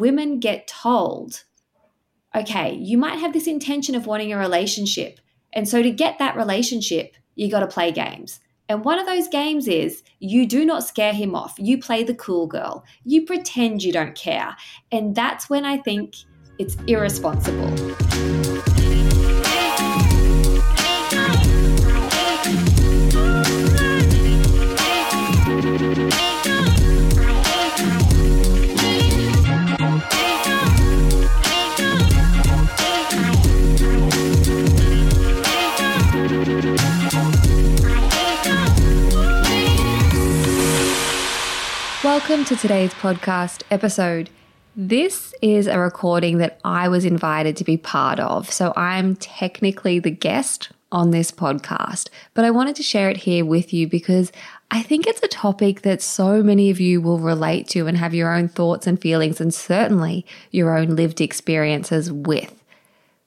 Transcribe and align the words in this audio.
women 0.00 0.40
get 0.40 0.68
told, 0.68 1.44
okay, 2.34 2.74
you 2.74 2.98
might 2.98 3.18
have 3.18 3.32
this 3.32 3.46
intention 3.46 3.94
of 3.94 4.06
wanting 4.06 4.32
a 4.32 4.38
relationship. 4.38 5.20
And 5.52 5.68
so 5.68 5.82
to 5.82 5.90
get 5.90 6.18
that 6.18 6.36
relationship, 6.36 7.14
you 7.34 7.50
got 7.50 7.60
to 7.60 7.66
play 7.66 7.92
games. 7.92 8.40
And 8.68 8.84
one 8.84 8.98
of 8.98 9.06
those 9.06 9.28
games 9.28 9.66
is 9.66 10.02
you 10.18 10.46
do 10.46 10.66
not 10.66 10.84
scare 10.84 11.14
him 11.14 11.34
off. 11.34 11.54
You 11.58 11.78
play 11.78 12.04
the 12.04 12.14
cool 12.14 12.46
girl. 12.46 12.84
You 13.04 13.24
pretend 13.24 13.82
you 13.82 13.92
don't 13.92 14.14
care. 14.14 14.56
And 14.92 15.14
that's 15.14 15.48
when 15.48 15.64
I 15.64 15.78
think 15.78 16.14
it's 16.58 16.76
irresponsible. 16.86 17.74
Welcome 42.28 42.44
to 42.44 42.56
today's 42.56 42.92
podcast 42.92 43.62
episode. 43.70 44.28
This 44.76 45.34
is 45.40 45.66
a 45.66 45.78
recording 45.78 46.36
that 46.38 46.60
I 46.62 46.86
was 46.86 47.06
invited 47.06 47.56
to 47.56 47.64
be 47.64 47.78
part 47.78 48.20
of, 48.20 48.52
so 48.52 48.74
I'm 48.76 49.16
technically 49.16 49.98
the 49.98 50.10
guest 50.10 50.68
on 50.92 51.10
this 51.10 51.30
podcast, 51.30 52.10
but 52.34 52.44
I 52.44 52.50
wanted 52.50 52.76
to 52.76 52.82
share 52.82 53.08
it 53.08 53.16
here 53.16 53.46
with 53.46 53.72
you 53.72 53.88
because 53.88 54.30
I 54.70 54.82
think 54.82 55.06
it's 55.06 55.22
a 55.22 55.28
topic 55.28 55.80
that 55.82 56.02
so 56.02 56.42
many 56.42 56.68
of 56.68 56.80
you 56.80 57.00
will 57.00 57.18
relate 57.18 57.66
to 57.68 57.86
and 57.86 57.96
have 57.96 58.12
your 58.12 58.34
own 58.34 58.48
thoughts 58.48 58.86
and 58.86 59.00
feelings, 59.00 59.40
and 59.40 59.54
certainly 59.54 60.26
your 60.50 60.76
own 60.76 60.96
lived 60.96 61.22
experiences 61.22 62.12
with. 62.12 62.62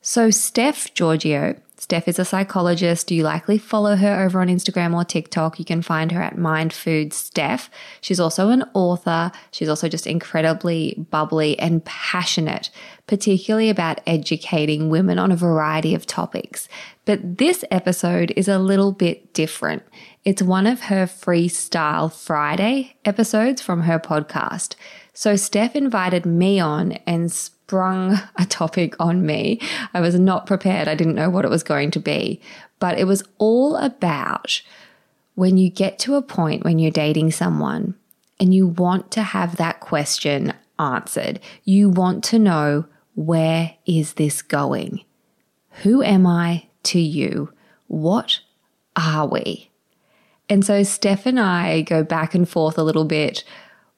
So, 0.04 0.30
Steph 0.30 0.94
Georgiou 0.94 1.60
Steph 1.82 2.08
is 2.08 2.20
a 2.20 2.26
psychologist. 2.26 3.08
Do 3.08 3.16
you 3.16 3.24
likely 3.24 3.58
follow 3.58 3.96
her 3.96 4.24
over 4.24 4.40
on 4.40 4.50
Instagram 4.50 4.94
or 4.94 5.04
TikTok. 5.04 5.58
You 5.58 5.66
can 5.66 5.82
find 5.82 6.12
her 6.12 6.22
at 6.22 6.38
Mind 6.38 6.74
Food 6.74 7.12
Steph. 7.12 7.72
She's 8.02 8.20
also 8.20 8.50
an 8.50 8.66
author. 8.76 9.32
She's 9.50 9.68
also 9.68 9.90
just 9.90 10.06
incredibly 10.06 11.08
bubbly 11.10 11.58
and 11.58 11.84
passionate, 11.84 12.70
particularly 13.08 13.72
about 13.72 14.00
educating 14.06 14.90
women 14.90 15.18
on 15.18 15.32
a 15.32 15.36
variety 15.36 15.96
of 15.96 16.06
topics. 16.06 16.70
But 17.06 17.40
this 17.40 17.66
episode 17.72 18.32
is 18.36 18.48
a 18.48 18.60
little 18.60 18.92
bit 18.92 19.34
different. 19.34 19.82
It's 20.24 20.44
one 20.44 20.68
of 20.68 20.82
her 20.82 21.08
Freestyle 21.08 22.14
Friday 22.14 22.96
episodes 23.06 23.60
from 23.60 23.82
her 23.82 23.98
podcast. 23.98 24.76
So 25.14 25.36
Steph 25.36 25.76
invited 25.76 26.28
me 26.28 26.60
on 26.60 26.92
and 27.08 27.32
sprung 27.72 28.20
a 28.36 28.46
topic 28.46 28.98
on 29.00 29.26
me. 29.26 29.58
I 29.94 30.02
was 30.02 30.20
not 30.20 30.46
prepared. 30.46 30.90
I 30.90 30.96
didn't 30.96 31.16
know 31.16 31.30
what 31.30 31.46
it 31.46 31.50
was 31.50 31.64
going 31.64 31.90
to 31.92 32.02
be, 32.02 32.42
but 32.80 33.00
it 33.00 33.06
was 33.06 33.24
all 33.38 33.78
about 33.78 34.62
when 35.36 35.58
you 35.58 35.70
get 35.70 35.98
to 36.00 36.16
a 36.16 36.22
point 36.22 36.66
when 36.66 36.80
you're 36.80 36.92
dating 36.92 37.32
someone 37.32 37.96
and 38.42 38.54
you 38.54 38.68
want 38.68 39.10
to 39.12 39.24
have 39.24 39.56
that 39.56 39.80
question 39.80 40.52
answered. 40.80 41.40
You 41.64 41.90
want 41.90 42.26
to 42.26 42.40
know 42.40 42.88
where 43.16 43.76
is 43.86 44.16
this 44.16 44.42
going? 44.42 45.06
Who 45.84 46.04
am 46.04 46.28
I 46.28 46.68
to 46.84 47.00
you? 47.00 47.54
What 47.88 48.42
are 48.98 49.26
we? 49.26 49.72
And 50.50 50.66
so 50.66 50.84
Steph 50.84 51.26
and 51.26 51.40
I 51.40 51.84
go 51.84 52.04
back 52.04 52.36
and 52.36 52.50
forth 52.50 52.78
a 52.78 52.84
little 52.84 53.06
bit 53.06 53.46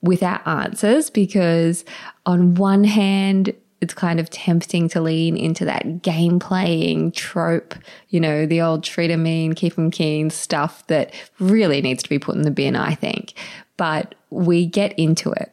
with 0.04 0.22
our 0.22 0.48
answers 0.48 1.10
because, 1.10 1.86
on 2.26 2.54
one 2.54 2.84
hand, 2.84 3.56
it's 3.84 3.94
kind 3.94 4.20
of 4.20 4.30
tempting 4.32 4.90
to 4.90 5.02
lean 5.02 5.38
into 5.38 5.66
that 5.66 6.02
game 6.02 6.40
playing 6.40 7.12
trope, 7.12 7.76
you 8.10 8.20
know, 8.20 8.48
the 8.48 8.62
old 8.62 8.84
treat 8.84 9.10
them 9.10 9.24
mean, 9.24 9.54
keep 9.54 9.76
them 9.76 9.92
keen 9.92 10.32
stuff 10.32 10.88
that 10.88 11.14
really 11.40 11.82
needs 11.82 12.02
to 12.02 12.10
be 12.10 12.18
put 12.18 12.36
in 12.36 12.42
the 12.42 12.52
bin, 12.52 12.76
I 12.76 12.96
think. 12.96 13.34
But 13.78 14.16
we 14.32 14.66
get 14.66 14.98
into 14.98 15.32
it. 15.32 15.52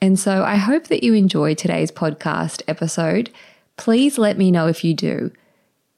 And 0.00 0.18
so 0.18 0.44
I 0.44 0.56
hope 0.56 0.86
that 0.88 1.02
you 1.02 1.14
enjoy 1.14 1.54
today's 1.54 1.90
podcast 1.90 2.62
episode. 2.68 3.30
Please 3.76 4.18
let 4.18 4.38
me 4.38 4.50
know 4.50 4.66
if 4.66 4.84
you 4.84 4.94
do. 4.94 5.32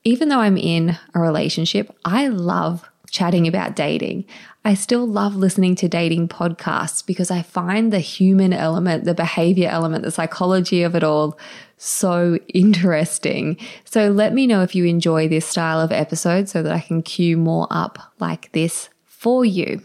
Even 0.05 0.29
though 0.29 0.41
I'm 0.41 0.57
in 0.57 0.99
a 1.15 1.21
relationship, 1.21 1.95
I 2.05 2.29
love 2.29 2.89
chatting 3.11 3.47
about 3.47 3.77
dating. 3.77 4.25
I 4.65 4.75
still 4.75 5.07
love 5.07 5.37
listening 5.37 5.75
to 5.77 5.89
dating 5.89 6.29
podcasts 6.29 7.05
because 7.05 7.31
I 7.31 7.43
find 7.43 7.93
the 7.93 7.99
human 8.01 8.53
element, 8.53 9.05
the 9.05 9.15
behavior 9.15 9.69
element, 9.69 10.03
the 10.03 10.11
psychology 10.11 10.83
of 10.83 10.95
it 10.95 11.05
all 11.05 11.39
so 11.83 12.39
interesting. 12.55 13.57
So 13.85 14.09
let 14.09 14.33
me 14.33 14.47
know 14.47 14.63
if 14.63 14.75
you 14.75 14.85
enjoy 14.85 15.29
this 15.29 15.47
style 15.47 15.81
of 15.81 15.91
episode 15.91 16.49
so 16.49 16.63
that 16.63 16.73
I 16.73 16.81
can 16.81 17.03
cue 17.03 17.37
more 17.37 17.67
up 17.71 17.99
like 18.21 18.53
this 18.53 18.89
for 19.05 19.45
you. 19.45 19.83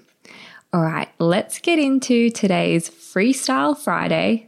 All 0.74 0.82
right, 0.82 1.10
let's 1.18 1.60
get 1.60 1.80
into 1.80 2.30
today's 2.30 2.90
Freestyle 2.90 3.76
Friday 3.76 4.47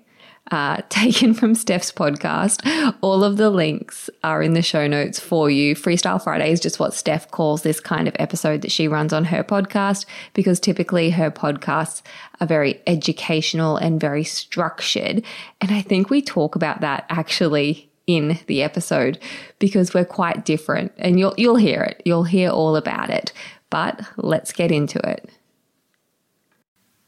uh, 0.52 0.82
taken 0.90 1.34
from 1.34 1.56
Steph's 1.56 1.92
podcast. 1.92 2.96
All 3.02 3.24
of 3.24 3.38
the 3.38 3.50
links 3.50 4.10
are 4.24 4.42
in 4.42 4.54
the 4.54 4.62
show 4.62 4.88
notes 4.88 5.20
for 5.20 5.50
you. 5.50 5.76
Freestyle 5.76 6.24
Friday 6.24 6.52
is 6.52 6.60
just 6.60 6.80
what 6.80 6.94
Steph 6.94 7.30
calls 7.32 7.62
this 7.62 7.80
kind 7.80 8.08
of 8.08 8.16
episode 8.20 8.62
that 8.62 8.72
she 8.72 8.88
runs 8.88 9.14
on 9.14 9.26
her 9.26 9.44
podcast 9.44 10.06
because 10.34 10.60
typically 10.60 11.12
her 11.12 11.32
podcasts 11.32 12.02
are 12.40 12.48
very 12.48 12.82
educational 12.88 13.78
and 13.78 14.00
very 14.00 14.24
structured. 14.24 15.24
And 15.62 15.72
I 15.72 15.82
think 15.82 16.10
we 16.10 16.22
talk 16.22 16.56
about 16.56 16.82
that 16.82 17.06
actually 17.10 17.90
in 18.08 18.40
the 18.48 18.64
episode 18.64 19.20
because 19.60 19.94
we're 19.94 20.04
quite 20.04 20.44
different 20.44 20.92
and 20.98 21.20
you'll 21.20 21.36
you'll 21.38 21.58
hear 21.58 21.84
it. 21.84 22.02
You'll 22.06 22.24
hear 22.24 22.50
all 22.50 22.76
about 22.76 23.10
it. 23.12 23.32
But 23.70 24.02
let's 24.18 24.52
get 24.52 24.72
into 24.72 24.98
it. 25.08 25.30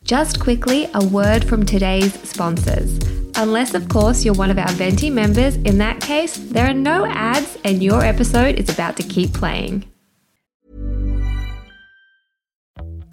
Just 0.03 0.39
quickly, 0.39 0.89
a 0.93 1.05
word 1.05 1.45
from 1.45 1.65
today's 1.65 2.13
sponsors. 2.27 2.97
Unless, 3.35 3.75
of 3.75 3.87
course, 3.87 4.25
you're 4.25 4.33
one 4.33 4.49
of 4.49 4.57
our 4.57 4.71
Venti 4.71 5.09
members, 5.09 5.55
in 5.57 5.77
that 5.77 6.01
case, 6.01 6.37
there 6.37 6.67
are 6.67 6.73
no 6.73 7.05
ads 7.05 7.57
and 7.63 7.81
your 7.83 8.01
episode 8.01 8.55
is 8.59 8.67
about 8.67 8.97
to 8.97 9.03
keep 9.03 9.31
playing. 9.33 9.85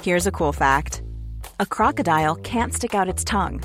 Here's 0.02 0.26
a 0.26 0.32
cool 0.32 0.52
fact 0.52 1.02
a 1.60 1.66
crocodile 1.66 2.36
can't 2.36 2.72
stick 2.72 2.94
out 2.94 3.08
its 3.08 3.22
tongue. 3.22 3.62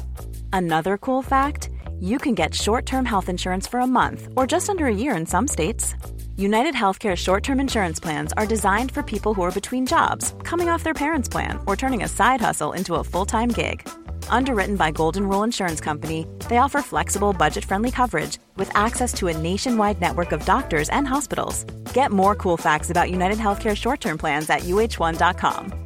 Another 0.51 0.97
cool 0.97 1.21
fact 1.21 1.69
you 1.99 2.17
can 2.17 2.35
get 2.35 2.53
short 2.53 2.85
term 2.85 3.05
health 3.05 3.29
insurance 3.29 3.67
for 3.67 3.79
a 3.79 3.87
month 3.87 4.27
or 4.35 4.45
just 4.45 4.69
under 4.69 4.87
a 4.87 4.93
year 4.93 5.15
in 5.15 5.25
some 5.25 5.47
states. 5.47 5.95
United 6.35 6.73
Healthcare 6.73 7.15
short 7.15 7.43
term 7.43 7.59
insurance 7.59 7.99
plans 7.99 8.33
are 8.33 8.47
designed 8.47 8.91
for 8.91 9.03
people 9.03 9.35
who 9.35 9.43
are 9.43 9.51
between 9.51 9.85
jobs, 9.85 10.33
coming 10.43 10.67
off 10.67 10.83
their 10.83 10.95
parents' 10.95 11.29
plan, 11.29 11.59
or 11.67 11.75
turning 11.75 12.01
a 12.01 12.07
side 12.07 12.41
hustle 12.41 12.71
into 12.71 12.95
a 12.95 13.03
full 13.03 13.25
time 13.25 13.49
gig. 13.49 13.87
Underwritten 14.29 14.75
by 14.75 14.89
Golden 14.89 15.29
Rule 15.29 15.43
Insurance 15.43 15.79
Company, 15.79 16.25
they 16.49 16.57
offer 16.57 16.81
flexible, 16.81 17.33
budget 17.33 17.63
friendly 17.63 17.91
coverage 17.91 18.39
with 18.57 18.75
access 18.75 19.13
to 19.13 19.27
a 19.27 19.37
nationwide 19.37 20.01
network 20.01 20.31
of 20.31 20.43
doctors 20.43 20.89
and 20.89 21.07
hospitals. 21.07 21.65
Get 21.93 22.11
more 22.11 22.33
cool 22.35 22.57
facts 22.57 22.89
about 22.89 23.11
United 23.11 23.37
Healthcare 23.37 23.77
short 23.77 24.01
term 24.01 24.17
plans 24.17 24.49
at 24.49 24.61
uhone.com. 24.61 25.83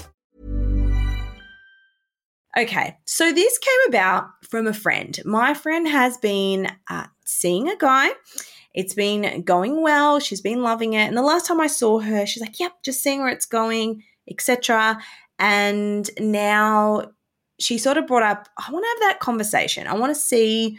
Okay, 2.57 2.97
so 3.05 3.33
this 3.33 3.57
came 3.57 3.89
about 3.89 4.29
from 4.49 4.65
a 4.65 4.73
friend. 4.73 5.19
My 5.25 5.53
friend 5.53 5.87
has 5.87 6.17
been 6.17 6.71
uh, 6.89 7.07
seeing 7.25 7.67
a 7.67 7.75
guy 7.75 8.11
it's 8.77 8.93
been 8.93 9.41
going 9.41 9.81
well. 9.81 10.19
She's 10.19 10.39
been 10.39 10.61
loving 10.61 10.93
it. 10.93 11.07
And 11.07 11.17
the 11.17 11.23
last 11.23 11.47
time 11.47 11.59
I 11.59 11.65
saw 11.65 11.97
her, 11.99 12.27
she's 12.27 12.41
like, 12.41 12.59
"Yep, 12.59 12.83
just 12.83 13.01
seeing 13.01 13.21
where 13.21 13.29
it's 13.29 13.47
going, 13.47 14.03
etc." 14.29 14.99
And 15.39 16.07
now 16.19 17.11
she 17.59 17.79
sort 17.79 17.97
of 17.97 18.05
brought 18.05 18.21
up, 18.21 18.47
"I 18.55 18.71
want 18.71 18.85
to 18.85 18.89
have 18.89 19.09
that 19.09 19.19
conversation. 19.19 19.87
I 19.87 19.95
want 19.95 20.13
to 20.13 20.21
see 20.21 20.77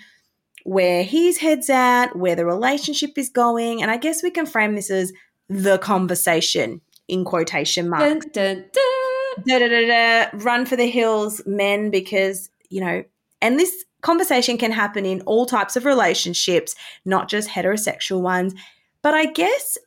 where 0.62 1.02
his 1.02 1.38
head's 1.38 1.68
at, 1.68 2.14
where 2.14 2.36
the 2.36 2.46
relationship 2.46 3.18
is 3.18 3.30
going, 3.30 3.82
and 3.82 3.90
I 3.90 3.96
guess 3.96 4.22
we 4.22 4.30
can 4.30 4.46
frame 4.46 4.76
this 4.76 4.90
as 4.92 5.12
the 5.48 5.78
conversation 5.78 6.80
in 7.08 7.24
quotation 7.24 7.88
marks. 7.88 8.26
Dun, 8.26 8.64
dun, 8.64 8.64
dun. 8.72 10.40
Run 10.40 10.66
for 10.66 10.76
the 10.76 10.86
hills, 10.86 11.42
men, 11.46 11.90
because 11.90 12.48
you 12.68 12.80
know, 12.80 13.02
and 13.42 13.58
this 13.58 13.84
conversation 14.00 14.58
can 14.58 14.72
happen 14.72 15.04
in 15.04 15.20
all 15.22 15.46
types 15.46 15.76
of 15.76 15.84
relationships, 15.84 16.74
not 17.04 17.28
just 17.28 17.48
heterosexual 17.48 18.20
ones. 18.20 18.54
But 19.02 19.14
I 19.14 19.26
guess 19.26 19.78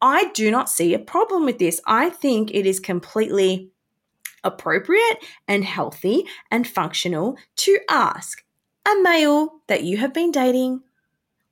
I 0.00 0.30
do 0.32 0.50
not 0.50 0.70
see 0.70 0.94
a 0.94 0.98
problem 0.98 1.44
with 1.44 1.58
this. 1.58 1.80
I 1.86 2.10
think 2.10 2.50
it 2.52 2.66
is 2.66 2.80
completely 2.80 3.70
appropriate 4.42 5.18
and 5.46 5.64
healthy 5.64 6.24
and 6.50 6.66
functional 6.66 7.36
to 7.56 7.78
ask 7.90 8.42
a 8.86 9.02
male 9.02 9.60
that 9.66 9.84
you 9.84 9.98
have 9.98 10.14
been 10.14 10.30
dating 10.30 10.82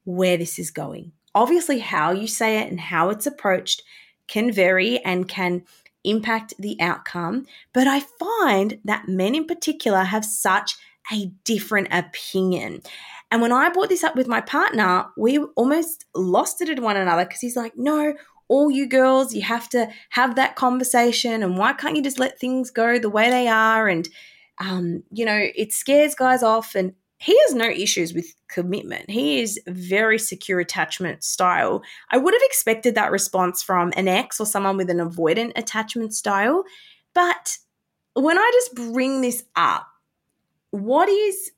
where 0.05 0.37
this 0.37 0.59
is 0.59 0.71
going. 0.71 1.13
Obviously, 1.35 1.81
how 1.81 2.11
you 2.11 2.27
say 2.27 2.59
it 2.61 2.71
and 2.71 2.81
how 2.81 3.11
it's 3.11 3.27
approached 3.27 3.83
can 4.27 4.51
vary 4.51 4.99
and 5.05 5.29
can 5.29 5.65
impact 6.05 6.55
the 6.59 6.81
outcome. 6.81 7.47
But 7.73 7.87
I 7.87 8.01
find 8.01 8.79
that 8.85 9.09
men 9.09 9.35
in 9.35 9.47
particular 9.47 10.05
have 10.05 10.25
such 10.25 10.77
a 11.13 11.27
different 11.45 11.89
opinion. 11.91 12.83
And 13.31 13.43
when 13.43 13.53
I 13.53 13.69
brought 13.69 13.89
this 13.89 14.05
up 14.05 14.17
with 14.17 14.27
my 14.27 14.41
partner, 14.41 15.07
we 15.17 15.39
almost 15.39 16.07
lost 16.15 16.61
it 16.63 16.69
at 16.71 16.81
one 16.81 16.97
another 16.97 17.25
because 17.25 17.41
he's 17.41 17.57
like, 17.57 17.77
no, 17.77 18.15
all 18.49 18.71
you 18.71 18.87
girls, 18.87 19.35
you 19.35 19.43
have 19.43 19.69
to 19.71 19.89
have 20.11 20.35
that 20.37 20.57
conversation. 20.57 21.43
And 21.43 21.59
why 21.59 21.75
can't 21.75 21.97
you 21.97 22.03
just 22.03 22.19
let 22.19 22.39
things 22.39 22.71
go 22.71 22.99
the 22.99 23.11
way 23.11 23.29
they 23.31 23.47
are? 23.49 23.89
And, 23.89 24.09
um, 24.59 25.03
you 25.13 25.25
know, 25.25 25.49
it 25.55 25.73
scares 25.73 26.15
guys 26.15 26.43
off. 26.43 26.75
And 26.75 26.95
he 27.19 27.39
has 27.47 27.55
no 27.55 27.67
issues 27.69 28.15
with 28.15 28.33
commitment. 28.49 29.11
He 29.11 29.41
is 29.41 29.61
very 29.67 30.19
secure 30.19 30.61
attachment 30.61 31.25
style. 31.25 31.83
I 32.11 32.17
would 32.17 32.33
have 32.33 32.43
expected 32.45 32.95
that 32.95 33.11
response 33.11 33.63
from 33.63 33.93
an 33.97 34.09
ex 34.09 34.41
or 34.41 34.47
someone 34.47 34.77
with 34.77 34.89
an 34.89 34.99
avoidant 34.99 35.53
attachment 35.57 36.15
style. 36.15 36.65
But 37.15 37.59
when 38.15 38.39
I 38.39 38.51
just 38.55 38.93
bring 38.93 39.21
this 39.21 39.45
up, 39.57 39.89
what 40.71 41.09
is 41.09 41.53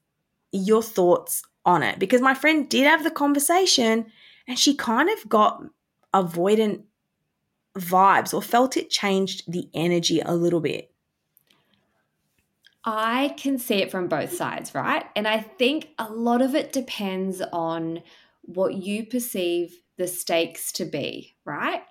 your 0.53 0.83
thoughts 0.83 1.43
on 1.65 1.83
it? 1.83 1.99
Because 1.99 2.21
my 2.21 2.35
friend 2.35 2.69
did 2.69 2.87
have 2.87 3.05
the 3.05 3.11
conversation 3.11 4.07
and 4.47 4.59
she 4.59 4.75
kind 4.75 5.09
of 5.11 5.29
got 5.29 5.63
avoidant 6.15 6.83
vibes 7.77 8.35
or 8.35 8.43
felt 8.43 8.77
it 8.77 8.91
changed 8.91 9.51
the 9.51 9.69
energy 9.75 10.21
a 10.21 10.35
little 10.35 10.61
bit. 10.61 10.93
I 12.85 13.35
can 13.37 13.59
see 13.59 13.77
it 13.77 13.91
from 13.91 14.09
both 14.09 14.33
sides, 14.33 14.75
right? 14.75 15.05
And 15.15 15.29
I 15.29 15.41
think 15.41 15.91
a 15.99 16.11
lot 16.11 16.41
of 16.41 16.55
it 16.55 16.73
depends 16.73 17.43
on 17.53 18.03
what 18.43 18.75
you 18.75 19.05
perceive 19.05 19.83
the 19.99 20.07
stakes 20.07 20.73
to 20.73 20.87
be, 20.87 21.37
right? 21.45 21.83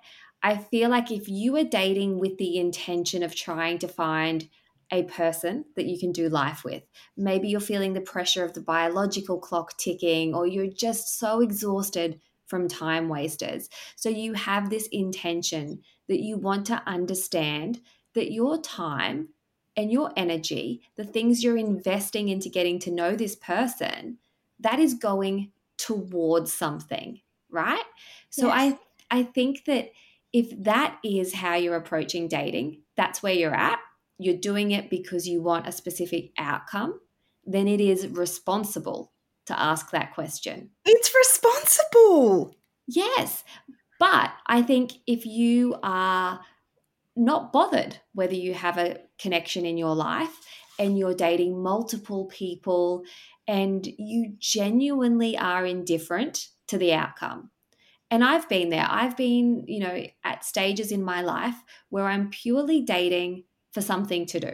I 0.42 0.56
feel 0.56 0.90
like 0.90 1.10
if 1.12 1.28
you 1.28 1.56
are 1.56 1.64
dating 1.64 2.18
with 2.18 2.38
the 2.38 2.58
intention 2.58 3.22
of 3.22 3.34
trying 3.34 3.78
to 3.78 3.88
find 3.88 4.48
a 4.92 5.04
person 5.04 5.64
that 5.76 5.86
you 5.86 5.98
can 5.98 6.12
do 6.12 6.28
life 6.28 6.64
with. 6.64 6.82
Maybe 7.16 7.48
you're 7.48 7.60
feeling 7.60 7.92
the 7.92 8.00
pressure 8.00 8.44
of 8.44 8.54
the 8.54 8.60
biological 8.60 9.38
clock 9.38 9.76
ticking, 9.78 10.34
or 10.34 10.46
you're 10.46 10.66
just 10.66 11.18
so 11.18 11.40
exhausted 11.40 12.20
from 12.46 12.66
time 12.66 13.08
wasters. 13.08 13.68
So 13.94 14.08
you 14.08 14.34
have 14.34 14.68
this 14.70 14.88
intention 14.88 15.82
that 16.08 16.20
you 16.20 16.36
want 16.36 16.66
to 16.66 16.82
understand 16.86 17.80
that 18.14 18.32
your 18.32 18.60
time 18.60 19.28
and 19.76 19.92
your 19.92 20.10
energy, 20.16 20.82
the 20.96 21.04
things 21.04 21.44
you're 21.44 21.56
investing 21.56 22.28
into 22.28 22.48
getting 22.48 22.80
to 22.80 22.90
know 22.90 23.14
this 23.14 23.36
person, 23.36 24.18
that 24.58 24.80
is 24.80 24.94
going 24.94 25.52
towards 25.78 26.52
something, 26.52 27.20
right? 27.48 27.84
So 28.30 28.48
yes. 28.48 28.74
I 29.10 29.18
I 29.20 29.22
think 29.22 29.64
that 29.66 29.90
if 30.32 30.50
that 30.64 30.98
is 31.04 31.34
how 31.34 31.54
you're 31.54 31.76
approaching 31.76 32.28
dating, 32.28 32.82
that's 32.96 33.22
where 33.22 33.32
you're 33.32 33.54
at 33.54 33.78
you're 34.20 34.36
doing 34.36 34.70
it 34.70 34.90
because 34.90 35.26
you 35.26 35.42
want 35.42 35.66
a 35.66 35.72
specific 35.72 36.32
outcome, 36.38 37.00
then 37.44 37.66
it 37.66 37.80
is 37.80 38.06
responsible 38.08 39.12
to 39.46 39.58
ask 39.58 39.90
that 39.90 40.14
question. 40.14 40.70
It's 40.84 41.14
responsible. 41.14 42.54
Yes. 42.86 43.44
But 43.98 44.32
I 44.46 44.62
think 44.62 44.92
if 45.06 45.24
you 45.24 45.76
are 45.82 46.40
not 47.16 47.52
bothered 47.52 47.98
whether 48.12 48.34
you 48.34 48.54
have 48.54 48.78
a 48.78 48.98
connection 49.18 49.66
in 49.66 49.76
your 49.76 49.94
life 49.94 50.46
and 50.78 50.98
you're 50.98 51.14
dating 51.14 51.62
multiple 51.62 52.26
people 52.26 53.02
and 53.48 53.86
you 53.98 54.34
genuinely 54.38 55.36
are 55.36 55.66
indifferent 55.66 56.48
to 56.68 56.78
the 56.78 56.92
outcome. 56.92 57.50
And 58.10 58.24
I've 58.24 58.48
been 58.48 58.70
there. 58.70 58.86
I've 58.88 59.16
been, 59.16 59.64
you 59.66 59.80
know, 59.80 60.04
at 60.24 60.44
stages 60.44 60.92
in 60.92 61.02
my 61.02 61.22
life 61.22 61.56
where 61.90 62.06
I'm 62.06 62.30
purely 62.30 62.80
dating 62.82 63.44
for 63.72 63.80
something 63.80 64.26
to 64.26 64.40
do. 64.40 64.52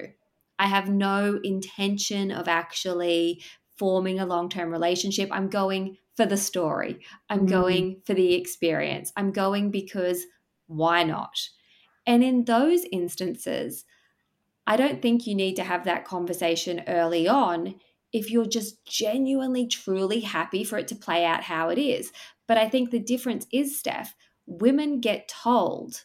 I 0.58 0.66
have 0.66 0.88
no 0.88 1.38
intention 1.42 2.30
of 2.30 2.48
actually 2.48 3.42
forming 3.78 4.18
a 4.18 4.26
long 4.26 4.48
term 4.48 4.70
relationship. 4.70 5.28
I'm 5.32 5.48
going 5.48 5.98
for 6.16 6.24
the 6.24 6.36
story, 6.36 7.00
I'm 7.28 7.46
mm. 7.46 7.50
going 7.50 8.00
for 8.06 8.14
the 8.14 8.34
experience, 8.34 9.12
I'm 9.16 9.32
going 9.32 9.70
because 9.70 10.24
why 10.66 11.02
not? 11.02 11.36
And 12.06 12.24
in 12.24 12.44
those 12.44 12.84
instances, 12.90 13.84
I 14.66 14.76
don't 14.76 15.02
think 15.02 15.26
you 15.26 15.34
need 15.34 15.56
to 15.56 15.64
have 15.64 15.84
that 15.84 16.04
conversation 16.04 16.82
early 16.88 17.28
on 17.28 17.74
if 18.12 18.30
you're 18.30 18.46
just 18.46 18.84
genuinely, 18.86 19.66
truly 19.66 20.20
happy 20.20 20.64
for 20.64 20.78
it 20.78 20.88
to 20.88 20.94
play 20.94 21.24
out 21.24 21.42
how 21.42 21.68
it 21.68 21.78
is. 21.78 22.12
But 22.48 22.56
I 22.56 22.68
think 22.68 22.90
the 22.90 22.98
difference 22.98 23.46
is, 23.52 23.78
Steph, 23.78 24.14
women 24.46 25.00
get 25.00 25.28
told 25.28 26.04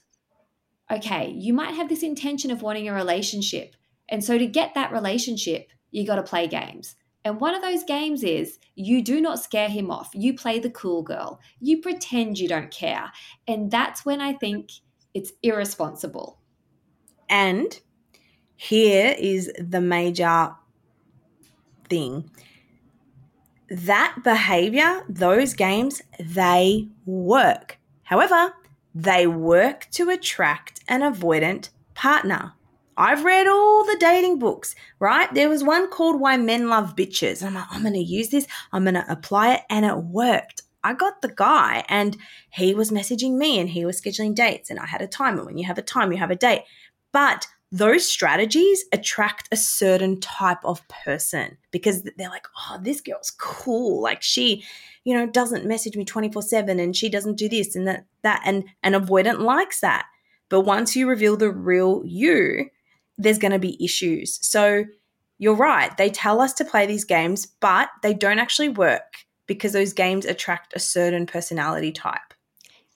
okay, 0.92 1.32
you 1.32 1.54
might 1.54 1.76
have 1.76 1.90
this 1.90 2.04
intention 2.04 2.52
of 2.52 2.62
wanting 2.62 2.88
a 2.90 2.94
relationship. 2.94 3.76
And 4.10 4.24
so 4.24 4.38
to 4.38 4.46
get 4.46 4.74
that 4.74 4.92
relationship, 4.92 5.70
you 5.92 6.06
got 6.06 6.16
to 6.16 6.24
play 6.24 6.48
games. 6.48 6.96
And 7.24 7.40
one 7.40 7.54
of 7.54 7.62
those 7.62 7.84
games 7.84 8.24
is 8.24 8.58
you 8.76 9.04
do 9.04 9.22
not 9.22 9.40
scare 9.40 9.70
him 9.70 9.92
off. 9.92 10.10
You 10.14 10.34
play 10.34 10.60
the 10.60 10.72
cool 10.72 11.04
girl. 11.04 11.40
You 11.60 11.82
pretend 11.82 12.40
you 12.40 12.48
don't 12.48 12.72
care. 12.72 13.12
And 13.48 13.70
that's 13.70 14.06
when 14.06 14.22
I 14.22 14.34
think 14.34 14.72
it's 15.14 15.32
irresponsible. 15.44 16.40
And 17.30 17.80
here 18.56 19.16
is 19.18 19.52
the 19.60 19.82
major 19.82 20.56
thing 21.90 22.30
that 23.70 24.18
behavior, 24.22 25.04
those 25.08 25.54
games, 25.54 26.02
they 26.20 26.90
work. 27.06 27.80
However, 28.04 28.54
they 28.94 29.28
work 29.28 29.88
to 29.92 30.10
attract 30.10 30.82
an 30.88 31.02
avoidant 31.02 31.70
partner. 31.94 32.54
I've 32.98 33.24
read 33.24 33.48
all 33.48 33.86
the 33.86 33.98
dating 34.00 34.40
books, 34.40 34.76
right? 35.00 35.34
There 35.34 35.50
was 35.50 35.64
one 35.64 35.90
called 35.90 36.20
Why 36.20 36.38
Men 36.38 36.68
Love 36.68 36.96
Bitches. 36.96 37.44
I'm 37.44 37.56
like, 37.56 37.66
I'm 37.72 37.82
going 37.82 37.94
to 37.94 38.00
use 38.00 38.30
this, 38.30 38.48
I'm 38.72 38.84
going 38.84 38.96
to 38.96 39.12
apply 39.12 39.54
it, 39.56 39.62
and 39.70 39.86
it 39.86 39.98
worked. 39.98 40.64
I 40.84 40.94
got 40.94 41.22
the 41.22 41.30
guy, 41.34 41.84
and 41.90 42.18
he 42.50 42.74
was 42.74 42.92
messaging 42.92 43.38
me 43.38 43.60
and 43.60 43.70
he 43.70 43.86
was 43.86 44.02
scheduling 44.02 44.36
dates, 44.36 44.70
and 44.70 44.80
I 44.80 44.88
had 44.88 45.02
a 45.02 45.08
time. 45.08 45.38
And 45.38 45.46
when 45.46 45.58
you 45.58 45.66
have 45.68 45.78
a 45.78 45.84
time, 45.84 46.12
you 46.12 46.18
have 46.18 46.32
a 46.32 46.36
date. 46.36 46.64
But 47.12 47.48
those 47.72 48.06
strategies 48.06 48.84
attract 48.92 49.48
a 49.52 49.56
certain 49.56 50.20
type 50.20 50.64
of 50.66 50.86
person 50.90 51.58
because 51.72 52.04
they're 52.18 52.30
like, 52.30 52.48
oh, 52.58 52.78
this 52.82 53.00
girl's 53.00 53.32
cool. 53.32 54.02
Like 54.02 54.22
she, 54.22 54.64
you 55.06 55.14
know, 55.14 55.26
doesn't 55.26 55.66
message 55.66 55.96
me 55.96 56.04
24 56.04 56.42
7 56.42 56.80
and 56.80 56.96
she 56.96 57.08
doesn't 57.10 57.38
do 57.38 57.48
this 57.48 57.76
and 57.76 57.88
that, 57.88 58.06
that. 58.24 58.42
And 58.46 58.66
an 58.84 58.94
avoidant 58.94 59.40
likes 59.40 59.80
that. 59.80 60.06
But 60.50 60.62
once 60.62 60.98
you 60.98 61.08
reveal 61.08 61.38
the 61.38 61.50
real 61.50 62.04
you, 62.06 62.70
there's 63.18 63.38
going 63.38 63.54
to 63.54 63.60
be 63.60 63.84
issues. 63.84 64.38
So 64.46 64.84
you're 65.38 65.56
right. 65.56 65.96
They 65.96 66.10
tell 66.10 66.42
us 66.42 66.54
to 66.56 66.66
play 66.66 66.86
these 66.86 67.06
games, 67.06 67.46
but 67.46 67.90
they 68.04 68.14
don't 68.14 68.40
actually 68.40 68.70
work 68.70 69.16
because 69.48 69.72
those 69.72 69.94
games 69.94 70.26
attract 70.26 70.74
a 70.76 70.80
certain 70.80 71.26
personality 71.26 71.94
type. 71.94 72.34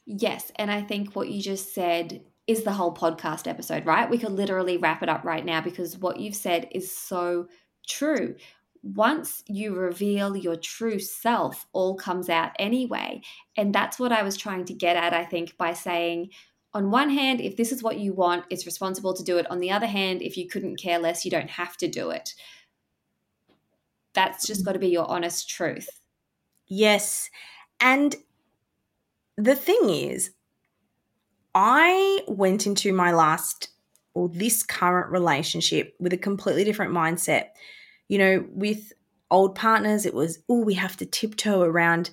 Yes. 0.05 0.51
And 0.57 0.69
I 0.69 0.81
think 0.81 1.15
what 1.15 1.29
you 1.29 1.41
just 1.41 1.73
said 1.73 2.21
is 2.47 2.63
the 2.63 2.73
whole 2.73 2.93
podcast 2.93 3.47
episode, 3.47 3.85
right? 3.85 4.09
We 4.09 4.17
could 4.17 4.31
literally 4.31 4.77
wrap 4.77 5.01
it 5.01 5.09
up 5.09 5.23
right 5.23 5.43
now 5.43 5.61
because 5.61 5.97
what 5.97 6.19
you've 6.19 6.35
said 6.35 6.67
is 6.71 6.95
so 6.95 7.47
true. 7.87 8.35
Once 8.83 9.43
you 9.47 9.73
reveal 9.73 10.37
your 10.37 10.55
true 10.55 10.99
self, 10.99 11.65
all 11.73 11.95
comes 11.95 12.29
out 12.29 12.51
anyway. 12.59 13.21
And 13.57 13.73
that's 13.73 13.97
what 13.97 14.11
I 14.11 14.21
was 14.21 14.37
trying 14.37 14.65
to 14.65 14.73
get 14.73 14.95
at, 14.95 15.13
I 15.13 15.25
think, 15.25 15.57
by 15.57 15.73
saying, 15.73 16.29
on 16.75 16.91
one 16.91 17.09
hand, 17.09 17.41
if 17.41 17.55
this 17.55 17.71
is 17.71 17.81
what 17.81 17.99
you 17.99 18.13
want, 18.13 18.45
it's 18.51 18.65
responsible 18.65 19.13
to 19.15 19.23
do 19.23 19.37
it. 19.37 19.49
On 19.49 19.59
the 19.59 19.71
other 19.71 19.87
hand, 19.87 20.21
if 20.21 20.37
you 20.37 20.47
couldn't 20.47 20.75
care 20.75 20.99
less, 20.99 21.25
you 21.25 21.31
don't 21.31 21.49
have 21.49 21.77
to 21.77 21.87
do 21.87 22.09
it. 22.11 22.35
That's 24.13 24.45
just 24.45 24.65
got 24.65 24.73
to 24.73 24.79
be 24.79 24.89
your 24.89 25.09
honest 25.09 25.49
truth. 25.49 25.89
Yes. 26.67 27.29
And 27.79 28.15
the 29.37 29.55
thing 29.55 29.89
is, 29.89 30.31
I 31.55 32.19
went 32.27 32.67
into 32.67 32.91
my 32.91 33.13
last 33.13 33.69
or 34.13 34.29
this 34.29 34.61
current 34.61 35.09
relationship 35.09 35.95
with 35.99 36.13
a 36.13 36.17
completely 36.17 36.65
different 36.65 36.93
mindset. 36.93 37.47
You 38.09 38.17
know, 38.17 38.45
with 38.51 38.91
old 39.31 39.55
partners, 39.55 40.05
it 40.05 40.13
was, 40.13 40.39
oh, 40.49 40.61
we 40.61 40.73
have 40.75 40.97
to 40.97 41.05
tiptoe 41.05 41.61
around 41.61 42.09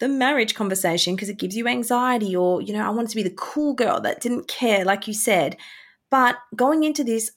the 0.00 0.08
marriage 0.08 0.54
conversation 0.54 1.14
because 1.14 1.28
it 1.28 1.38
gives 1.38 1.56
you 1.56 1.68
anxiety, 1.68 2.34
or, 2.34 2.60
you 2.60 2.72
know, 2.72 2.84
I 2.84 2.90
wanted 2.90 3.10
to 3.10 3.16
be 3.16 3.22
the 3.22 3.30
cool 3.30 3.74
girl 3.74 4.00
that 4.00 4.20
didn't 4.20 4.48
care, 4.48 4.84
like 4.84 5.06
you 5.06 5.14
said. 5.14 5.56
But 6.10 6.36
going 6.54 6.84
into 6.84 7.04
this, 7.04 7.32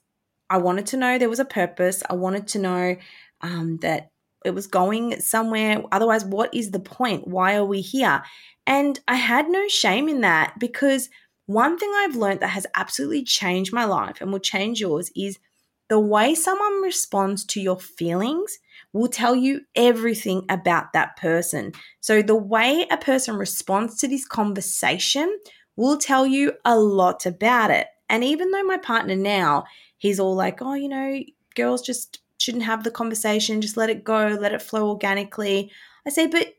I 0.50 0.58
wanted 0.58 0.86
to 0.88 0.98
know 0.98 1.18
there 1.18 1.30
was 1.30 1.40
a 1.40 1.46
purpose. 1.46 2.04
I 2.10 2.16
wanted 2.16 2.48
to 2.50 2.60
know 2.60 2.96
um, 3.42 3.78
that 3.78 4.12
it 4.44 4.52
was 4.52 4.68
going 4.68 5.20
somewhere. 5.20 5.84
Otherwise, 5.92 6.26
what 6.26 6.54
is 6.54 6.72
the 6.72 6.80
point? 6.80 7.28
Why 7.28 7.56
are 7.56 7.66
we 7.66 7.82
here? 7.82 8.24
And 8.66 9.00
I 9.08 9.16
had 9.16 9.50
no 9.50 9.68
shame 9.68 10.10
in 10.10 10.22
that 10.22 10.56
because 10.60 11.10
one 11.50 11.80
thing 11.80 11.92
I've 11.96 12.16
learned 12.16 12.42
that 12.42 12.52
has 12.52 12.68
absolutely 12.76 13.24
changed 13.24 13.74
my 13.74 13.84
life 13.84 14.22
and 14.22 14.32
will 14.32 14.38
change 14.38 14.80
yours 14.80 15.12
is 15.16 15.40
the 15.88 16.00
way 16.00 16.36
someone 16.36 16.84
responds 16.84 17.44
to 17.46 17.60
your 17.60 17.80
feelings 17.80 18.60
will 18.94 19.08
tell 19.08 19.36
you 19.36 19.62
everything 19.76 20.46
about 20.48 20.94
that 20.94 21.18
person. 21.18 21.72
So, 22.02 22.22
the 22.22 22.36
way 22.36 22.86
a 22.92 22.98
person 22.98 23.36
responds 23.36 23.98
to 23.98 24.08
this 24.08 24.28
conversation 24.28 25.40
will 25.76 25.98
tell 25.98 26.28
you 26.28 26.54
a 26.66 26.78
lot 26.78 27.26
about 27.26 27.72
it. 27.72 27.88
And 28.10 28.24
even 28.24 28.52
though 28.52 28.64
my 28.64 28.78
partner 28.78 29.16
now, 29.16 29.64
he's 29.98 30.20
all 30.20 30.36
like, 30.36 30.62
oh, 30.62 30.76
you 30.76 30.88
know, 30.88 31.20
girls 31.56 31.82
just 31.82 32.20
shouldn't 32.38 32.66
have 32.66 32.84
the 32.84 32.92
conversation, 32.92 33.60
just 33.60 33.76
let 33.76 33.90
it 33.90 34.04
go, 34.04 34.38
let 34.40 34.54
it 34.54 34.62
flow 34.62 34.88
organically. 34.88 35.72
I 36.06 36.12
say, 36.12 36.28
but 36.28 36.54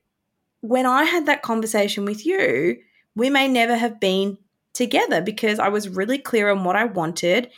when 0.62 0.84
I 0.84 1.04
had 1.04 1.26
that 1.26 1.42
conversation 1.42 2.04
with 2.04 2.26
you, 2.26 2.78
we 3.14 3.30
may 3.30 3.46
never 3.46 3.76
have 3.76 4.00
been 4.00 4.36
together 4.72 5.20
because 5.20 5.58
I 5.58 5.68
was 5.68 5.88
really 5.88 6.18
clear 6.18 6.50
on 6.50 6.64
what 6.64 6.76
I 6.76 6.84
wanted, 6.84 7.50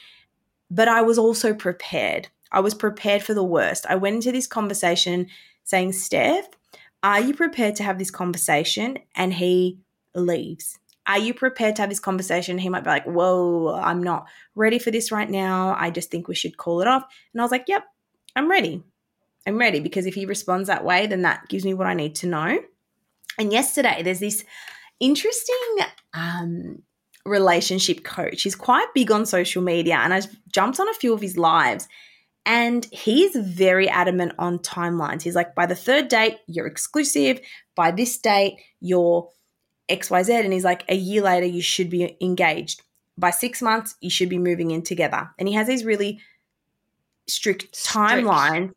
but 0.70 0.88
I 0.88 1.02
was 1.02 1.18
also 1.18 1.54
prepared. 1.54 2.28
I 2.50 2.60
was 2.60 2.74
prepared 2.74 3.22
for 3.22 3.34
the 3.34 3.44
worst. 3.44 3.86
I 3.88 3.96
went 3.96 4.16
into 4.16 4.32
this 4.32 4.46
conversation 4.46 5.28
saying, 5.64 5.92
Steph, 5.92 6.48
are 7.02 7.20
you 7.20 7.34
prepared 7.34 7.76
to 7.76 7.82
have 7.82 7.98
this 7.98 8.10
conversation? 8.10 8.98
And 9.16 9.32
he 9.34 9.78
leaves. 10.14 10.78
Are 11.06 11.18
you 11.18 11.34
prepared 11.34 11.76
to 11.76 11.82
have 11.82 11.88
this 11.88 11.98
conversation? 11.98 12.58
He 12.58 12.68
might 12.68 12.84
be 12.84 12.90
like, 12.90 13.04
Whoa, 13.04 13.74
I'm 13.74 14.02
not 14.02 14.26
ready 14.54 14.78
for 14.78 14.90
this 14.90 15.10
right 15.10 15.28
now. 15.28 15.74
I 15.78 15.90
just 15.90 16.10
think 16.10 16.28
we 16.28 16.34
should 16.34 16.56
call 16.56 16.80
it 16.80 16.86
off. 16.86 17.04
And 17.32 17.40
I 17.40 17.44
was 17.44 17.50
like, 17.50 17.64
Yep, 17.66 17.84
I'm 18.36 18.50
ready. 18.50 18.84
I'm 19.46 19.58
ready 19.58 19.80
because 19.80 20.06
if 20.06 20.14
he 20.14 20.26
responds 20.26 20.68
that 20.68 20.84
way, 20.84 21.06
then 21.08 21.22
that 21.22 21.48
gives 21.48 21.64
me 21.64 21.74
what 21.74 21.88
I 21.88 21.94
need 21.94 22.14
to 22.16 22.28
know. 22.28 22.58
And 23.38 23.52
yesterday, 23.52 24.02
there's 24.02 24.20
this 24.20 24.44
interesting 25.00 25.78
um, 26.14 26.82
relationship 27.24 28.04
coach. 28.04 28.42
He's 28.42 28.54
quite 28.54 28.86
big 28.94 29.10
on 29.10 29.26
social 29.26 29.62
media, 29.62 29.96
and 29.96 30.12
I've 30.12 30.28
jumped 30.52 30.80
on 30.80 30.88
a 30.88 30.94
few 30.94 31.12
of 31.12 31.20
his 31.20 31.36
lives. 31.36 31.88
And 32.44 32.84
he's 32.90 33.36
very 33.36 33.88
adamant 33.88 34.32
on 34.36 34.58
timelines. 34.58 35.22
He's 35.22 35.36
like, 35.36 35.54
by 35.54 35.66
the 35.66 35.76
third 35.76 36.08
date, 36.08 36.38
you're 36.48 36.66
exclusive. 36.66 37.40
By 37.76 37.92
this 37.92 38.18
date, 38.18 38.58
you're 38.80 39.30
XYZ. 39.88 40.42
And 40.42 40.52
he's 40.52 40.64
like, 40.64 40.84
a 40.88 40.96
year 40.96 41.22
later, 41.22 41.46
you 41.46 41.62
should 41.62 41.88
be 41.88 42.16
engaged. 42.20 42.82
By 43.16 43.30
six 43.30 43.62
months, 43.62 43.94
you 44.00 44.10
should 44.10 44.28
be 44.28 44.38
moving 44.38 44.72
in 44.72 44.82
together. 44.82 45.30
And 45.38 45.46
he 45.46 45.54
has 45.54 45.68
these 45.68 45.84
really 45.84 46.20
strict, 47.28 47.76
strict. 47.76 48.26
timelines 48.26 48.72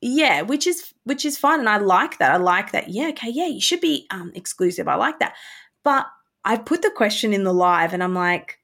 yeah 0.00 0.42
which 0.42 0.66
is 0.66 0.94
which 1.04 1.24
is 1.24 1.36
fun 1.36 1.60
and 1.60 1.68
i 1.68 1.76
like 1.76 2.18
that 2.18 2.30
i 2.30 2.36
like 2.36 2.72
that 2.72 2.88
yeah 2.88 3.08
okay 3.08 3.28
yeah 3.28 3.46
you 3.46 3.60
should 3.60 3.80
be 3.80 4.06
um, 4.10 4.32
exclusive 4.34 4.88
i 4.88 4.94
like 4.94 5.18
that 5.18 5.34
but 5.82 6.06
i 6.44 6.56
put 6.56 6.82
the 6.82 6.90
question 6.90 7.32
in 7.32 7.44
the 7.44 7.52
live 7.52 7.92
and 7.92 8.02
i'm 8.02 8.14
like 8.14 8.58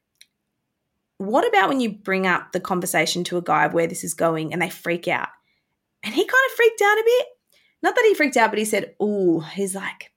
what 1.18 1.48
about 1.48 1.68
when 1.68 1.80
you 1.80 1.90
bring 1.90 2.26
up 2.26 2.52
the 2.52 2.60
conversation 2.60 3.24
to 3.24 3.38
a 3.38 3.42
guy 3.42 3.64
of 3.64 3.72
where 3.72 3.86
this 3.86 4.04
is 4.04 4.14
going 4.14 4.52
and 4.52 4.60
they 4.60 4.70
freak 4.70 5.08
out 5.08 5.28
and 6.02 6.14
he 6.14 6.20
kind 6.20 6.50
of 6.50 6.56
freaked 6.56 6.82
out 6.82 6.98
a 6.98 7.04
bit 7.04 7.26
not 7.82 7.94
that 7.94 8.04
he 8.04 8.14
freaked 8.14 8.36
out 8.36 8.50
but 8.50 8.58
he 8.58 8.64
said 8.64 8.94
oh 9.00 9.40
he's 9.40 9.74
like 9.74 10.12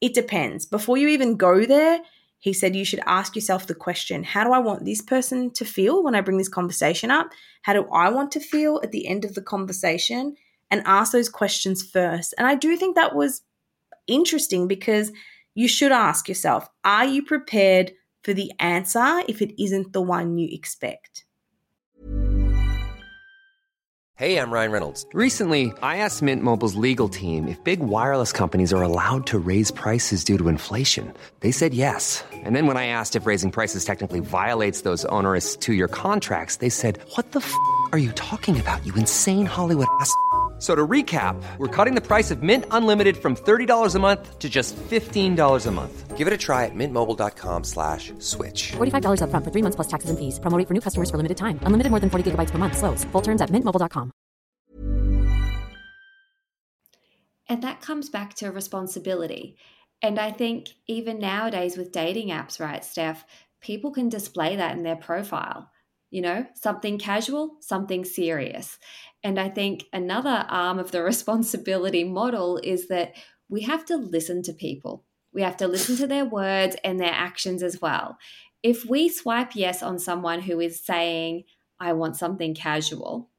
it 0.00 0.14
depends 0.14 0.66
before 0.66 0.96
you 0.96 1.08
even 1.08 1.36
go 1.36 1.64
there 1.64 2.00
he 2.38 2.52
said 2.52 2.76
you 2.76 2.84
should 2.84 3.00
ask 3.06 3.34
yourself 3.34 3.66
the 3.66 3.74
question 3.74 4.22
how 4.22 4.44
do 4.44 4.52
I 4.52 4.58
want 4.58 4.84
this 4.84 5.00
person 5.00 5.50
to 5.52 5.64
feel 5.64 6.02
when 6.02 6.14
I 6.14 6.20
bring 6.20 6.36
this 6.36 6.46
conversation 6.46 7.10
up? 7.10 7.30
How 7.62 7.72
do 7.72 7.88
I 7.90 8.10
want 8.10 8.32
to 8.32 8.40
feel 8.40 8.80
at 8.82 8.92
the 8.92 9.06
end 9.06 9.24
of 9.24 9.34
the 9.34 9.40
conversation? 9.40 10.36
and 10.70 10.82
ask 10.86 11.12
those 11.12 11.28
questions 11.28 11.82
first. 11.84 12.34
And 12.36 12.48
I 12.48 12.54
do 12.54 12.76
think 12.76 12.96
that 12.96 13.14
was 13.14 13.42
interesting 14.06 14.66
because 14.66 15.12
you 15.54 15.68
should 15.68 15.92
ask 15.92 16.28
yourself 16.28 16.68
are 16.84 17.04
you 17.04 17.22
prepared 17.22 17.92
for 18.22 18.34
the 18.34 18.52
answer 18.58 19.22
if 19.28 19.40
it 19.40 19.62
isn't 19.62 19.92
the 19.92 20.02
one 20.02 20.38
you 20.38 20.48
expect? 20.50 21.24
Hey, 24.16 24.38
I'm 24.38 24.52
Ryan 24.52 24.70
Reynolds. 24.70 25.04
Recently, 25.12 25.72
I 25.82 25.96
asked 25.96 26.22
Mint 26.22 26.40
Mobile's 26.40 26.76
legal 26.76 27.08
team 27.08 27.48
if 27.48 27.62
big 27.64 27.80
wireless 27.80 28.30
companies 28.30 28.72
are 28.72 28.80
allowed 28.80 29.26
to 29.26 29.40
raise 29.40 29.72
prices 29.72 30.22
due 30.22 30.38
to 30.38 30.46
inflation. 30.46 31.12
They 31.40 31.50
said 31.50 31.74
yes. 31.74 32.22
And 32.32 32.54
then 32.54 32.68
when 32.68 32.76
I 32.76 32.86
asked 32.86 33.16
if 33.16 33.26
raising 33.26 33.50
prices 33.50 33.84
technically 33.84 34.20
violates 34.20 34.82
those 34.82 35.04
onerous 35.06 35.56
two 35.56 35.74
year 35.74 35.88
contracts, 35.88 36.58
they 36.58 36.68
said, 36.68 37.00
What 37.16 37.32
the 37.32 37.40
f 37.40 37.52
are 37.90 37.98
you 37.98 38.12
talking 38.12 38.60
about, 38.60 38.86
you 38.86 38.94
insane 38.94 39.46
Hollywood 39.46 39.88
ass? 39.98 40.14
So 40.64 40.74
to 40.74 40.86
recap, 40.86 41.36
we're 41.58 41.68
cutting 41.68 41.94
the 41.94 42.00
price 42.00 42.30
of 42.30 42.42
Mint 42.42 42.64
Unlimited 42.70 43.18
from 43.18 43.36
$30 43.36 43.94
a 43.94 43.98
month 43.98 44.38
to 44.38 44.48
just 44.48 44.74
$15 44.76 45.66
a 45.66 45.70
month. 45.70 46.16
Give 46.16 46.26
it 46.26 46.32
a 46.32 46.38
try 46.38 46.64
at 46.64 46.74
mintmobile.com 46.74 47.64
slash 47.64 48.14
switch. 48.18 48.72
$45 48.72 49.24
up 49.24 49.28
front 49.28 49.44
for 49.44 49.50
three 49.50 49.60
months 49.60 49.76
plus 49.76 49.88
taxes 49.88 50.08
and 50.08 50.18
fees. 50.18 50.40
Promo 50.40 50.56
for 50.66 50.72
new 50.72 50.80
customers 50.80 51.10
for 51.10 51.18
limited 51.18 51.36
time. 51.36 51.58
Unlimited 51.64 51.90
more 51.90 52.00
than 52.00 52.08
40 52.08 52.30
gigabytes 52.30 52.50
per 52.50 52.56
month. 52.56 52.78
Slows. 52.78 53.04
Full 53.12 53.20
terms 53.20 53.42
at 53.42 53.50
mintmobile.com. 53.50 54.10
And 57.46 57.62
that 57.62 57.82
comes 57.82 58.08
back 58.08 58.32
to 58.36 58.50
responsibility. 58.50 59.58
And 60.00 60.18
I 60.18 60.30
think 60.30 60.68
even 60.86 61.18
nowadays 61.18 61.76
with 61.76 61.92
dating 61.92 62.28
apps, 62.28 62.58
right, 62.58 62.82
Steph, 62.82 63.26
people 63.60 63.90
can 63.90 64.08
display 64.08 64.56
that 64.56 64.78
in 64.78 64.82
their 64.82 64.96
profile 64.96 65.68
you 66.14 66.20
know, 66.20 66.46
something 66.54 66.96
casual, 66.96 67.56
something 67.58 68.04
serious. 68.04 68.78
And 69.24 69.40
I 69.40 69.48
think 69.48 69.86
another 69.92 70.44
arm 70.48 70.78
of 70.78 70.92
the 70.92 71.02
responsibility 71.12 72.04
model 72.04 72.60
is 72.62 72.88
that 72.88 73.14
we 73.48 73.62
have 73.62 73.84
to 73.86 73.96
listen 73.96 74.42
to 74.44 74.52
people. 74.52 75.04
We 75.32 75.42
have 75.42 75.56
to 75.56 75.66
listen 75.66 75.96
to 75.96 76.06
their 76.06 76.24
words 76.24 76.76
and 76.84 77.00
their 77.00 77.12
actions 77.12 77.62
as 77.62 77.80
well. 77.80 78.18
If 78.62 78.84
we 78.84 79.08
swipe 79.08 79.56
yes 79.56 79.82
on 79.82 79.98
someone 79.98 80.40
who 80.40 80.60
is 80.60 80.84
saying, 80.84 81.44
I 81.80 81.92
want 81.92 82.16
something 82.16 82.54
casual, 82.54 83.30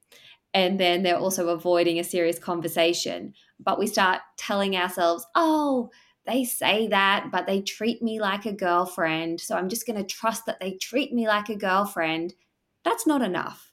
and 0.54 0.80
then 0.80 1.04
they're 1.04 1.18
also 1.18 1.50
avoiding 1.50 2.00
a 2.00 2.04
serious 2.04 2.38
conversation, 2.38 3.34
but 3.60 3.80
we 3.80 3.88
start 3.88 4.22
telling 4.38 4.76
ourselves, 4.76 5.26
oh, 5.36 5.90
they 6.26 6.44
say 6.44 6.88
that, 6.88 7.30
but 7.32 7.46
they 7.46 7.62
treat 7.62 8.02
me 8.02 8.20
like 8.20 8.46
a 8.46 8.54
girlfriend. 8.54 9.40
So 9.40 9.56
I'm 9.56 9.70
just 9.70 9.86
going 9.86 9.98
to 9.98 10.16
trust 10.16 10.46
that 10.46 10.60
they 10.60 10.74
treat 10.74 11.14
me 11.14 11.28
like 11.28 11.50
a 11.50 11.56
girlfriend 11.56 12.34
that's 12.86 13.08
not 13.08 13.24
enough. 13.24 13.72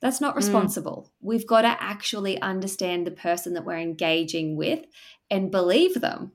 That's 0.00 0.20
not 0.20 0.34
mm. 0.34 0.38
responsible. 0.38 1.06
Mm. 1.08 1.26
We've 1.26 1.46
got 1.46 1.62
to 1.62 1.76
actually 1.80 2.40
understand 2.40 3.06
the 3.06 3.12
person 3.12 3.54
that 3.54 3.64
we're 3.64 3.78
engaging 3.78 4.56
with 4.56 4.84
and 5.30 5.50
believe 5.50 6.00
them. 6.00 6.32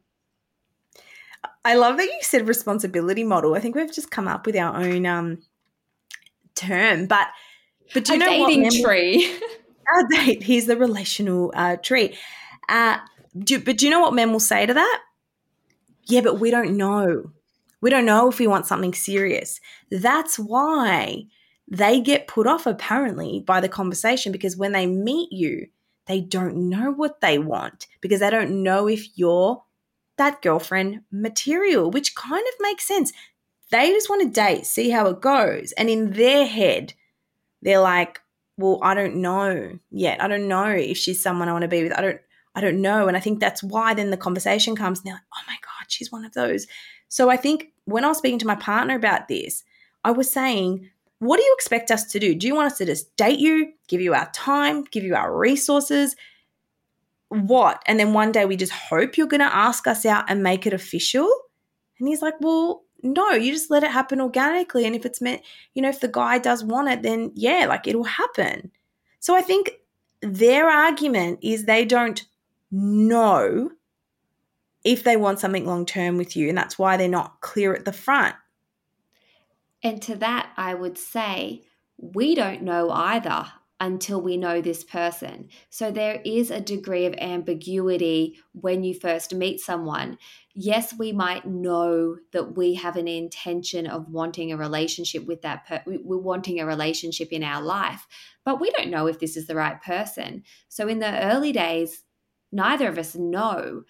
I 1.63 1.75
love 1.75 1.97
that 1.97 2.05
you 2.05 2.19
said 2.21 2.47
responsibility 2.47 3.23
model. 3.23 3.55
I 3.55 3.59
think 3.59 3.75
we've 3.75 3.93
just 3.93 4.11
come 4.11 4.27
up 4.27 4.45
with 4.45 4.55
our 4.55 4.75
own 4.75 5.05
um, 5.05 5.39
term, 6.55 7.07
but 7.07 7.27
but 7.93 8.05
do 8.05 8.13
you 8.13 8.21
a 8.21 8.25
know 8.25 8.47
dating 8.47 8.63
what? 8.63 8.73
tree. 8.73 9.39
our 9.93 10.07
date. 10.09 10.43
Here's 10.43 10.65
the 10.65 10.77
relational 10.77 11.51
uh, 11.55 11.77
tree. 11.77 12.17
Uh, 12.67 12.97
do, 13.37 13.59
but 13.59 13.77
do 13.77 13.85
you 13.85 13.91
know 13.91 13.99
what 13.99 14.13
men 14.13 14.31
will 14.31 14.39
say 14.39 14.65
to 14.65 14.73
that? 14.73 15.01
Yeah, 16.07 16.21
but 16.21 16.39
we 16.39 16.51
don't 16.51 16.77
know. 16.77 17.31
We 17.81 17.89
don't 17.89 18.05
know 18.05 18.29
if 18.29 18.39
we 18.39 18.47
want 18.47 18.65
something 18.65 18.93
serious. 18.93 19.59
That's 19.91 20.39
why 20.39 21.25
they 21.67 21.99
get 21.99 22.27
put 22.27 22.47
off 22.47 22.65
apparently 22.65 23.39
by 23.39 23.59
the 23.59 23.69
conversation 23.69 24.31
because 24.31 24.55
when 24.55 24.71
they 24.71 24.85
meet 24.85 25.31
you, 25.31 25.67
they 26.05 26.21
don't 26.21 26.69
know 26.69 26.91
what 26.91 27.21
they 27.21 27.39
want 27.39 27.87
because 28.01 28.19
they 28.19 28.29
don't 28.29 28.63
know 28.63 28.87
if 28.87 29.17
you're 29.17 29.63
that 30.17 30.41
girlfriend 30.41 31.01
material, 31.11 31.89
which 31.89 32.15
kind 32.15 32.45
of 32.47 32.53
makes 32.59 32.87
sense. 32.87 33.11
They 33.71 33.89
just 33.89 34.09
want 34.09 34.21
to 34.21 34.29
date, 34.29 34.65
see 34.65 34.91
how 34.91 35.07
it 35.07 35.21
goes. 35.21 35.71
And 35.73 35.89
in 35.89 36.11
their 36.11 36.45
head, 36.45 36.93
they're 37.61 37.79
like, 37.79 38.21
well, 38.57 38.79
I 38.83 38.93
don't 38.93 39.17
know 39.17 39.79
yet. 39.89 40.21
I 40.21 40.27
don't 40.27 40.47
know 40.47 40.69
if 40.69 40.97
she's 40.97 41.21
someone 41.21 41.49
I 41.49 41.51
want 41.51 41.63
to 41.63 41.67
be 41.67 41.83
with. 41.83 41.93
I 41.93 42.01
don't 42.01 42.21
I 42.55 42.61
don't 42.61 42.81
know. 42.81 43.07
And 43.09 43.17
I 43.17 43.19
think 43.19 43.39
that's 43.39 43.61
why 43.61 43.93
then 43.93 44.11
the 44.11 44.17
conversation 44.17 44.77
comes 44.77 44.99
and 44.99 45.07
they're 45.07 45.15
like, 45.15 45.23
oh 45.35 45.41
my 45.45 45.57
God, 45.61 45.89
she's 45.89 46.11
one 46.11 46.23
of 46.23 46.33
those. 46.33 46.67
So 47.09 47.29
I 47.29 47.35
think 47.35 47.73
when 47.83 48.05
I 48.05 48.07
was 48.07 48.17
speaking 48.17 48.39
to 48.39 48.47
my 48.47 48.55
partner 48.55 48.95
about 48.95 49.27
this, 49.27 49.63
I 50.05 50.11
was 50.11 50.31
saying, 50.31 50.89
what 51.19 51.37
do 51.37 51.43
you 51.43 51.53
expect 51.57 51.91
us 51.91 52.05
to 52.11 52.19
do? 52.19 52.35
Do 52.35 52.47
you 52.47 52.55
want 52.55 52.71
us 52.71 52.77
to 52.79 52.85
just 52.85 53.15
date 53.15 53.39
you, 53.39 53.73
give 53.87 54.01
you 54.01 54.13
our 54.13 54.29
time, 54.31 54.83
give 54.83 55.03
you 55.03 55.15
our 55.15 55.35
resources? 55.35 56.15
What? 57.29 57.81
And 57.85 57.99
then 57.99 58.13
one 58.13 58.31
day 58.31 58.45
we 58.45 58.55
just 58.55 58.71
hope 58.71 59.17
you're 59.17 59.27
going 59.27 59.39
to 59.39 59.55
ask 59.55 59.87
us 59.87 60.05
out 60.05 60.25
and 60.29 60.43
make 60.43 60.67
it 60.67 60.73
official? 60.73 61.29
And 61.99 62.07
he's 62.07 62.21
like, 62.21 62.35
well, 62.39 62.83
no, 63.01 63.31
you 63.31 63.51
just 63.51 63.71
let 63.71 63.83
it 63.83 63.91
happen 63.91 64.19
organically. 64.19 64.85
And 64.85 64.95
if 64.95 65.05
it's 65.05 65.21
meant, 65.21 65.41
you 65.73 65.81
know, 65.81 65.89
if 65.89 65.99
the 65.99 66.07
guy 66.07 66.37
does 66.37 66.63
want 66.63 66.89
it, 66.89 67.03
then 67.03 67.31
yeah, 67.35 67.65
like 67.67 67.87
it'll 67.87 68.03
happen. 68.03 68.71
So 69.19 69.35
I 69.35 69.41
think 69.41 69.71
their 70.21 70.69
argument 70.69 71.39
is 71.41 71.65
they 71.65 71.85
don't 71.85 72.23
know 72.71 73.71
if 74.83 75.03
they 75.03 75.17
want 75.17 75.39
something 75.39 75.65
long 75.65 75.85
term 75.85 76.17
with 76.17 76.35
you. 76.35 76.49
And 76.49 76.57
that's 76.57 76.77
why 76.77 76.97
they're 76.97 77.07
not 77.07 77.41
clear 77.41 77.73
at 77.73 77.85
the 77.85 77.93
front. 77.93 78.35
And 79.85 80.01
to 80.01 80.15
that, 80.15 80.51
I 80.57 80.73
would 80.73 80.97
say, 80.97 81.61
we 81.97 82.33
don't 82.33 82.63
know 82.63 82.89
either 82.89 83.45
until 83.79 84.19
we 84.19 84.35
know 84.35 84.59
this 84.59 84.83
person. 84.83 85.49
So 85.69 85.91
there 85.91 86.21
is 86.25 86.49
a 86.49 86.59
degree 86.59 87.05
of 87.05 87.13
ambiguity 87.19 88.39
when 88.53 88.83
you 88.83 88.95
first 88.95 89.35
meet 89.35 89.59
someone. 89.59 90.17
Yes, 90.55 90.95
we 90.97 91.11
might 91.11 91.45
know 91.45 92.17
that 92.33 92.57
we 92.57 92.73
have 92.73 92.95
an 92.95 93.07
intention 93.07 93.85
of 93.85 94.09
wanting 94.09 94.51
a 94.51 94.57
relationship 94.57 95.27
with 95.27 95.43
that 95.43 95.67
person. 95.67 96.01
We're 96.03 96.17
wanting 96.17 96.59
a 96.59 96.65
relationship 96.65 97.31
in 97.31 97.43
our 97.43 97.61
life, 97.61 98.07
but 98.43 98.59
we 98.59 98.71
don't 98.71 98.89
know 98.89 99.05
if 99.05 99.19
this 99.19 99.37
is 99.37 99.45
the 99.45 99.55
right 99.55 99.79
person. 99.83 100.43
So 100.67 100.87
in 100.87 100.97
the 100.97 101.23
early 101.25 101.51
days, 101.51 102.01
neither 102.51 102.87
of 102.87 102.97
us 102.97 103.13
know. 103.13 103.83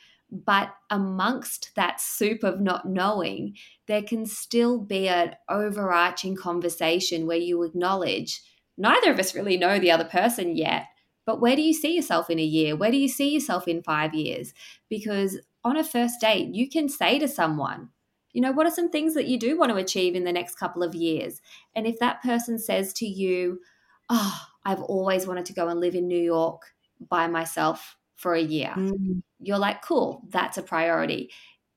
But 0.44 0.76
amongst 0.90 1.74
that 1.76 2.02
soup 2.02 2.44
of 2.44 2.60
not 2.60 2.86
knowing, 2.86 3.56
there 3.88 4.02
can 4.02 4.26
still 4.26 4.80
be 4.80 5.08
an 5.08 5.36
overarching 5.48 6.36
conversation 6.36 7.26
where 7.26 7.38
you 7.38 7.64
acknowledge 7.64 8.42
neither 8.78 9.12
of 9.12 9.20
us 9.20 9.34
really 9.34 9.56
know 9.56 9.80
the 9.80 9.92
other 9.92 10.04
person 10.04 10.58
yet, 10.58 10.88
but 11.26 11.40
where 11.40 11.56
do 11.56 11.62
you 11.62 11.74
see 11.74 11.96
yourself 11.96 12.30
in 12.30 12.38
a 12.38 12.44
year? 12.44 12.76
Where 12.76 12.92
do 12.92 12.98
you 12.98 13.08
see 13.08 13.30
yourself 13.30 13.66
in 13.66 13.82
five 13.82 14.14
years? 14.14 14.54
Because 14.90 15.40
on 15.64 15.78
a 15.78 15.84
first 15.86 16.20
date, 16.20 16.54
you 16.54 16.70
can 16.70 16.90
say 16.90 17.18
to 17.20 17.30
someone, 17.30 17.90
you 18.34 18.42
know, 18.42 18.52
what 18.52 18.68
are 18.68 18.72
some 18.72 18.90
things 18.90 19.14
that 19.14 19.28
you 19.28 19.40
do 19.40 19.58
want 19.58 19.72
to 19.72 19.78
achieve 19.78 20.16
in 20.16 20.26
the 20.26 20.34
next 20.34 20.56
couple 20.56 20.84
of 20.84 20.94
years? 20.94 21.42
And 21.74 21.88
if 21.88 21.98
that 22.00 22.22
person 22.22 22.60
says 22.60 22.92
to 22.94 23.06
you, 23.06 23.62
oh, 24.10 24.42
I've 24.66 24.82
always 24.82 25.26
wanted 25.26 25.46
to 25.46 25.54
go 25.54 25.70
and 25.70 25.80
live 25.80 25.96
in 25.96 26.10
New 26.10 26.22
York 26.22 26.64
by 27.00 27.28
myself 27.28 27.96
for 28.16 28.34
a 28.34 28.42
year, 28.42 28.74
mm. 28.76 29.22
you're 29.40 29.58
like, 29.58 29.82
cool, 29.82 30.24
that's 30.30 30.58
a 30.58 30.64
priority. 30.64 31.32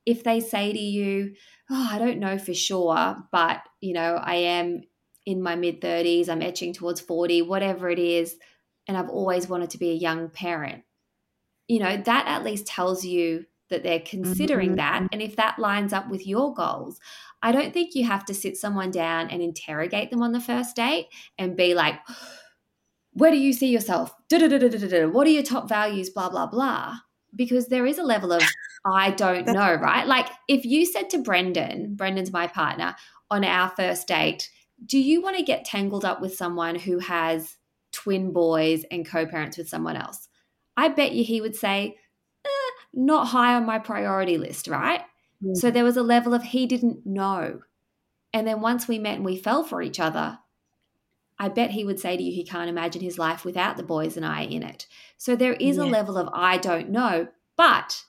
If 0.05 0.23
they 0.23 0.39
say 0.39 0.71
to 0.71 0.79
you, 0.79 1.35
oh, 1.69 1.89
I 1.91 1.99
don't 1.99 2.19
know 2.19 2.37
for 2.37 2.53
sure, 2.53 3.17
but, 3.31 3.61
you 3.81 3.93
know, 3.93 4.15
I 4.15 4.35
am 4.35 4.81
in 5.25 5.41
my 5.41 5.55
mid 5.55 5.81
30s, 5.81 6.29
I'm 6.29 6.41
etching 6.41 6.73
towards 6.73 7.01
40, 7.01 7.43
whatever 7.43 7.89
it 7.89 7.99
is, 7.99 8.35
and 8.87 8.97
I've 8.97 9.09
always 9.09 9.47
wanted 9.47 9.69
to 9.71 9.77
be 9.77 9.91
a 9.91 9.95
young 9.95 10.29
parent, 10.29 10.83
you 11.67 11.79
know, 11.79 11.97
that 11.97 12.27
at 12.27 12.43
least 12.43 12.65
tells 12.65 13.05
you 13.05 13.45
that 13.69 13.83
they're 13.83 13.99
considering 13.99 14.69
mm-hmm. 14.69 14.77
that. 14.77 15.09
And 15.11 15.21
if 15.21 15.35
that 15.35 15.59
lines 15.59 15.93
up 15.93 16.09
with 16.09 16.25
your 16.25 16.53
goals, 16.53 16.99
I 17.41 17.51
don't 17.51 17.73
think 17.73 17.95
you 17.95 18.05
have 18.05 18.25
to 18.25 18.33
sit 18.33 18.57
someone 18.57 18.91
down 18.91 19.29
and 19.29 19.41
interrogate 19.41 20.09
them 20.09 20.21
on 20.21 20.31
the 20.31 20.41
first 20.41 20.75
date 20.75 21.07
and 21.37 21.55
be 21.55 21.73
like, 21.73 21.99
where 23.13 23.31
do 23.31 23.37
you 23.37 23.53
see 23.53 23.67
yourself? 23.67 24.13
What 24.31 25.27
are 25.27 25.31
your 25.31 25.43
top 25.43 25.67
values? 25.67 26.09
Blah, 26.09 26.29
blah, 26.29 26.47
blah. 26.47 26.97
Because 27.35 27.67
there 27.67 27.85
is 27.85 27.97
a 27.99 28.03
level 28.03 28.31
of, 28.31 28.43
I 28.85 29.11
don't 29.11 29.45
know, 29.45 29.75
right? 29.75 30.07
Like 30.07 30.29
if 30.47 30.65
you 30.65 30.85
said 30.85 31.09
to 31.11 31.19
Brendan, 31.19 31.95
Brendan's 31.95 32.31
my 32.31 32.47
partner, 32.47 32.95
on 33.29 33.43
our 33.45 33.69
first 33.69 34.07
date, 34.07 34.49
do 34.85 34.97
you 34.97 35.21
want 35.21 35.37
to 35.37 35.43
get 35.43 35.65
tangled 35.65 36.05
up 36.05 36.21
with 36.21 36.35
someone 36.35 36.75
who 36.75 36.99
has 36.99 37.57
twin 37.91 38.31
boys 38.31 38.83
and 38.89 39.07
co 39.07 39.25
parents 39.25 39.57
with 39.57 39.69
someone 39.69 39.95
else? 39.95 40.27
I 40.75 40.87
bet 40.87 41.11
you 41.11 41.23
he 41.23 41.41
would 41.41 41.55
say, 41.55 41.97
not 42.93 43.27
high 43.27 43.55
on 43.55 43.65
my 43.65 43.79
priority 43.79 44.37
list, 44.37 44.67
right? 44.67 45.01
Mm. 45.43 45.55
So 45.55 45.71
there 45.71 45.83
was 45.83 45.97
a 45.97 46.03
level 46.03 46.33
of 46.33 46.43
he 46.43 46.65
didn't 46.65 47.05
know. 47.05 47.59
And 48.33 48.47
then 48.47 48.61
once 48.61 48.87
we 48.87 48.99
met 48.99 49.15
and 49.15 49.25
we 49.25 49.37
fell 49.37 49.63
for 49.63 49.81
each 49.81 49.99
other, 49.99 50.39
I 51.39 51.47
bet 51.49 51.71
he 51.71 51.85
would 51.85 51.99
say 51.99 52.17
to 52.17 52.23
you 52.23 52.31
he 52.33 52.43
can't 52.43 52.69
imagine 52.69 53.01
his 53.01 53.17
life 53.17 53.45
without 53.45 53.77
the 53.77 53.83
boys 53.83 54.17
and 54.17 54.25
I 54.25 54.41
in 54.41 54.63
it. 54.63 54.87
So 55.17 55.35
there 55.35 55.53
is 55.53 55.77
yeah. 55.77 55.83
a 55.83 55.85
level 55.85 56.17
of 56.17 56.29
I 56.33 56.57
don't 56.57 56.89
know, 56.89 57.27
but 57.55 58.03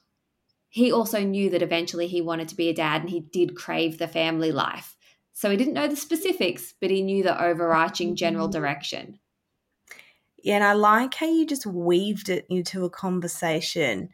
he 0.68 0.92
also 0.92 1.22
knew 1.22 1.50
that 1.50 1.62
eventually 1.62 2.06
he 2.06 2.20
wanted 2.20 2.48
to 2.48 2.56
be 2.56 2.68
a 2.68 2.74
dad 2.74 3.02
and 3.02 3.10
he 3.10 3.20
did 3.20 3.56
crave 3.56 3.98
the 3.98 4.08
family 4.08 4.52
life. 4.52 4.96
So 5.32 5.50
he 5.50 5.56
didn't 5.56 5.74
know 5.74 5.88
the 5.88 5.96
specifics, 5.96 6.74
but 6.80 6.90
he 6.90 7.02
knew 7.02 7.22
the 7.22 7.42
overarching 7.42 8.16
general 8.16 8.48
mm-hmm. 8.48 8.60
direction. 8.60 9.18
Yeah, 10.42 10.56
and 10.56 10.64
I 10.64 10.72
like 10.72 11.14
how 11.14 11.26
you 11.26 11.46
just 11.46 11.66
weaved 11.66 12.28
it 12.28 12.46
into 12.48 12.84
a 12.84 12.90
conversation 12.90 14.10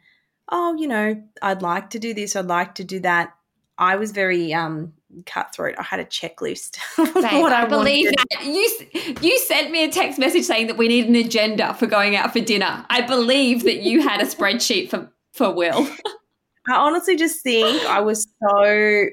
oh, 0.49 0.75
you 0.75 0.87
know, 0.87 1.21
I'd 1.41 1.61
like 1.61 1.89
to 1.91 1.99
do 1.99 2.13
this, 2.13 2.35
I'd 2.35 2.45
like 2.45 2.75
to 2.75 2.83
do 2.83 2.99
that. 3.01 3.33
I 3.77 3.95
was 3.95 4.11
very 4.11 4.53
um, 4.53 4.93
cutthroat. 5.25 5.75
I 5.77 5.83
had 5.83 5.99
a 5.99 6.05
checklist. 6.05 6.77
Babe, 6.97 7.41
what 7.41 7.53
I, 7.53 7.63
I 7.63 7.65
believe 7.65 8.05
wanted. 8.05 8.25
that 8.31 8.45
you 8.45 9.21
you 9.21 9.39
sent 9.39 9.71
me 9.71 9.83
a 9.83 9.91
text 9.91 10.19
message 10.19 10.43
saying 10.45 10.67
that 10.67 10.77
we 10.77 10.87
need 10.87 11.07
an 11.07 11.15
agenda 11.15 11.73
for 11.75 11.87
going 11.87 12.15
out 12.15 12.33
for 12.33 12.39
dinner. 12.39 12.85
I 12.89 13.01
believe 13.01 13.63
that 13.63 13.81
you 13.81 14.01
had 14.01 14.21
a 14.21 14.25
spreadsheet 14.25 14.89
for 14.89 15.11
for 15.33 15.53
Will. 15.53 15.87
I 16.67 16.75
honestly 16.75 17.15
just 17.15 17.41
think 17.41 17.85
I 17.87 18.01
was 18.01 18.27
so 18.41 19.07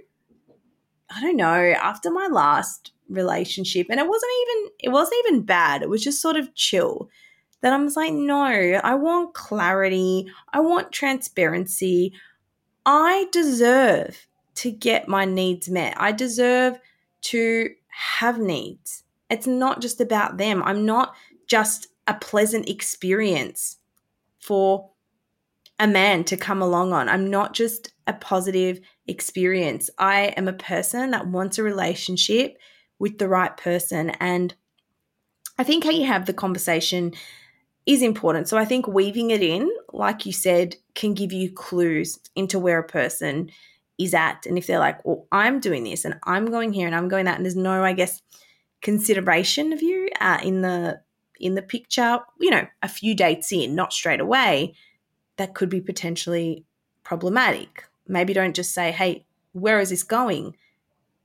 I 1.16 1.21
don't 1.21 1.37
know, 1.37 1.75
after 1.80 2.11
my 2.11 2.26
last 2.26 2.92
relationship 3.09 3.87
and 3.90 4.00
it 4.00 4.09
wasn't 4.09 4.33
even 4.42 4.71
it 4.80 4.88
wasn't 4.90 5.23
even 5.26 5.42
bad. 5.42 5.83
It 5.83 5.88
was 5.88 6.02
just 6.02 6.21
sort 6.21 6.37
of 6.37 6.54
chill 6.54 7.11
that 7.61 7.73
I 7.73 7.76
was 7.76 7.97
like, 7.97 8.12
no, 8.12 8.42
I 8.42 8.94
want 8.94 9.35
clarity. 9.35 10.26
I 10.52 10.61
want 10.61 10.92
transparency. 10.92 12.12
I 12.85 13.26
deserve 13.33 14.26
to 14.57 14.71
get 14.71 15.09
my 15.09 15.25
needs 15.25 15.69
met. 15.69 15.95
I 15.97 16.13
deserve 16.13 16.79
to 17.23 17.71
have 17.88 18.38
needs. 18.38 19.03
It's 19.31 19.47
not 19.47 19.81
just 19.81 20.01
about 20.01 20.37
them. 20.37 20.62
I'm 20.62 20.85
not 20.85 21.14
just 21.47 21.88
a 22.07 22.14
pleasant 22.14 22.69
experience 22.69 23.77
for 24.38 24.90
a 25.79 25.87
man 25.87 26.25
to 26.25 26.37
come 26.37 26.62
along 26.62 26.93
on. 26.93 27.09
I'm 27.09 27.31
not 27.31 27.55
just 27.55 27.93
a 28.07 28.12
positive 28.12 28.81
experience. 29.07 29.90
I 29.99 30.35
am 30.37 30.47
a 30.49 30.53
person 30.53 31.11
that 31.11 31.27
wants 31.27 31.59
a 31.59 31.62
relationship 31.62 32.59
with 32.99 33.19
the 33.19 33.29
right 33.29 33.57
person. 33.57 34.11
And 34.21 34.55
I 35.59 35.64
think 35.64 35.85
how 35.85 35.90
you 35.90 36.07
have 36.07 36.27
the 36.27 36.33
conversation 36.33 37.12
is 37.87 38.03
important. 38.03 38.49
So 38.49 38.57
I 38.57 38.64
think 38.64 38.87
weaving 38.87 39.31
it 39.31 39.43
in, 39.43 39.71
like 39.93 40.27
you 40.27 40.33
said, 40.33 40.77
can 40.95 41.14
give 41.14 41.33
you 41.33 41.51
clues 41.51 42.19
into 42.35 42.59
where 42.59 42.79
a 42.79 42.87
person 42.87 43.51
is 43.98 44.14
at. 44.14 44.46
And 44.46 44.59
if 44.59 44.66
they're 44.66 44.78
like, 44.78 45.04
well, 45.04 45.26
I'm 45.33 45.61
doing 45.61 45.85
this 45.85 46.04
and 46.04 46.18
I'm 46.24 46.46
going 46.46 46.72
here 46.72 46.87
and 46.87 46.96
I'm 46.96 47.09
going 47.09 47.26
that, 47.26 47.37
and 47.37 47.44
there's 47.44 47.57
no, 47.57 47.85
I 47.85 47.92
guess, 47.92 48.20
consideration 48.83 49.72
of 49.72 49.83
you 49.83 50.09
uh, 50.20 50.38
in 50.42 50.62
the 50.62 51.00
in 51.40 51.57
the 51.57 51.62
picture, 51.62 52.20
you 52.40 52.50
know, 52.50 52.66
a 52.83 52.88
few 52.88 53.14
dates 53.14 53.50
in, 53.52 53.74
not 53.74 53.92
straight 53.92 54.20
away, 54.20 54.74
that 55.37 55.54
could 55.54 55.68
be 55.68 55.80
potentially 55.80 56.64
problematic. 57.02 57.85
Maybe 58.07 58.33
don't 58.33 58.54
just 58.54 58.72
say, 58.72 58.92
hey, 58.92 59.26
where 59.52 59.80
is 59.80 59.90
this 59.90 60.04
going? 60.04 60.57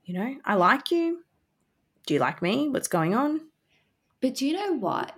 You 0.04 0.14
know, 0.14 0.36
I 0.44 0.54
like 0.54 0.90
you. 0.90 1.22
Do 2.06 2.14
you 2.14 2.20
like 2.20 2.42
me? 2.42 2.68
What's 2.68 2.88
going 2.88 3.14
on? 3.14 3.40
But 4.20 4.34
do 4.34 4.46
you 4.46 4.54
know 4.54 4.72
what? 4.72 5.12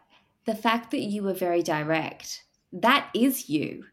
the 0.44 0.54
fact 0.54 0.90
that 0.90 1.00
you 1.00 1.22
were 1.22 1.34
very 1.34 1.62
direct, 1.62 2.44
that 2.72 3.08
is 3.14 3.48
you. 3.48 3.84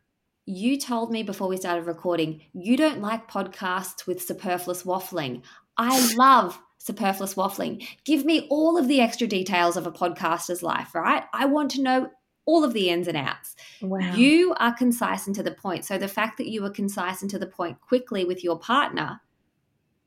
You 0.52 0.80
told 0.80 1.12
me 1.12 1.22
before 1.22 1.48
we 1.48 1.58
started 1.58 1.86
recording, 1.86 2.42
you 2.54 2.76
don't 2.76 3.02
like 3.02 3.30
podcasts 3.30 4.08
with 4.08 4.20
superfluous 4.20 4.82
waffling. 4.82 5.44
I 5.78 6.16
love 6.16 6.60
superfluous 6.80 7.36
waffling. 7.36 7.86
Give 8.04 8.26
me 8.26 8.48
all 8.50 8.76
of 8.76 8.88
the 8.88 9.00
extra 9.00 9.28
details 9.28 9.78
of 9.78 9.86
a 9.86 9.92
podcaster's 9.92 10.64
life, 10.64 10.96
right? 10.96 11.22
I 11.36 11.46
want 11.46 11.70
to 11.72 11.84
know 11.84 12.10
all 12.46 12.64
of 12.64 12.74
the 12.74 12.90
ins 12.90 13.08
and 13.08 13.16
outs. 13.16 13.56
Wow. 13.80 14.16
You 14.16 14.56
are 14.58 14.74
concise 14.74 15.28
and 15.28 15.36
to 15.36 15.44
the 15.44 15.52
point. 15.52 15.86
So 15.86 16.00
the 16.00 16.08
fact 16.08 16.40
that 16.40 16.50
you 16.50 16.64
were 16.64 16.72
concise 16.72 17.22
and 17.22 17.30
to 17.30 17.38
the 17.38 17.46
point 17.46 17.80
quickly 17.82 18.26
with 18.26 18.44
your 18.44 18.58
partner, 18.58 19.22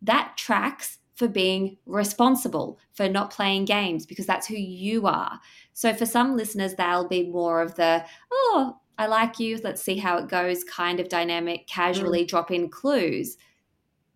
that 0.02 0.33
tracks 0.37 0.98
for 1.14 1.28
being 1.28 1.76
responsible, 1.87 2.81
for 2.94 3.09
not 3.09 3.31
playing 3.31 3.66
games, 3.66 4.07
because 4.07 4.26
that's 4.26 4.48
who 4.48 4.57
you 4.57 5.07
are. 5.07 5.38
So 5.72 5.94
for 5.94 6.05
some 6.05 6.37
listeners, 6.37 6.74
they'll 6.74 7.07
be 7.07 7.28
more 7.28 7.62
of 7.62 7.76
the, 7.76 8.05
oh, 8.33 8.78
I 9.02 9.06
like 9.06 9.40
you, 9.40 9.58
let's 9.64 9.82
see 9.82 9.96
how 9.96 10.16
it 10.18 10.28
goes 10.28 10.62
kind 10.62 11.00
of 11.00 11.08
dynamic, 11.08 11.66
casually 11.66 12.22
mm. 12.22 12.28
drop 12.28 12.52
in 12.52 12.68
clues. 12.68 13.36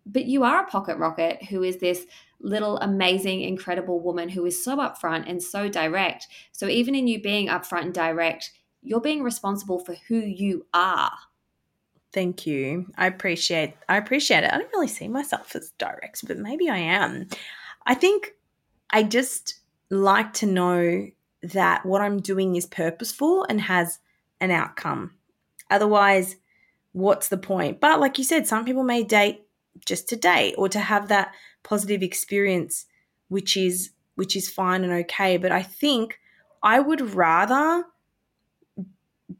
But 0.05 0.27
you 0.27 0.45
are 0.45 0.63
a 0.63 0.67
pocket 0.67 0.97
rocket 0.97 1.43
who 1.43 1.61
is 1.61 1.79
this 1.79 2.05
little 2.39 2.77
amazing, 2.77 3.41
incredible 3.41 3.99
woman 3.99 4.29
who 4.29 4.45
is 4.45 4.63
so 4.63 4.77
upfront 4.77 5.29
and 5.29 5.43
so 5.43 5.67
direct. 5.67 6.27
So 6.53 6.69
even 6.69 6.95
in 6.95 7.05
you 7.05 7.21
being 7.21 7.49
upfront 7.49 7.81
and 7.81 7.93
direct, 7.93 8.53
you're 8.81 9.01
being 9.01 9.23
responsible 9.23 9.79
for 9.79 9.95
who 10.07 10.19
you 10.19 10.65
are. 10.73 11.11
Thank 12.13 12.47
you. 12.47 12.85
I 12.97 13.07
appreciate 13.07 13.75
I 13.89 13.97
appreciate 13.97 14.45
it. 14.45 14.53
I 14.53 14.57
don't 14.57 14.71
really 14.71 14.87
see 14.87 15.09
myself 15.09 15.53
as 15.53 15.73
direct, 15.77 16.25
but 16.25 16.37
maybe 16.37 16.69
I 16.69 16.77
am. 16.77 17.27
I 17.85 17.93
think 17.93 18.35
I 18.91 19.03
just 19.03 19.59
like 19.89 20.31
to 20.35 20.45
know 20.45 21.07
that 21.43 21.85
what 21.85 22.01
I'm 22.01 22.21
doing 22.21 22.55
is 22.55 22.65
purposeful 22.65 23.45
and 23.49 23.59
has 23.59 23.99
an 24.39 24.51
outcome. 24.51 25.11
Otherwise, 25.69 26.35
what's 26.91 27.29
the 27.29 27.37
point? 27.37 27.79
But 27.79 27.99
like 27.99 28.17
you 28.17 28.23
said, 28.23 28.47
some 28.47 28.65
people 28.65 28.83
may 28.83 29.03
date 29.03 29.43
just 29.85 30.09
to 30.09 30.15
date 30.15 30.55
or 30.57 30.69
to 30.69 30.79
have 30.79 31.07
that 31.07 31.33
positive 31.63 32.01
experience, 32.01 32.85
which 33.27 33.57
is 33.57 33.91
which 34.15 34.35
is 34.35 34.49
fine 34.49 34.83
and 34.83 34.93
okay. 34.93 35.37
But 35.37 35.51
I 35.51 35.61
think 35.61 36.19
I 36.63 36.79
would 36.79 37.13
rather 37.13 37.85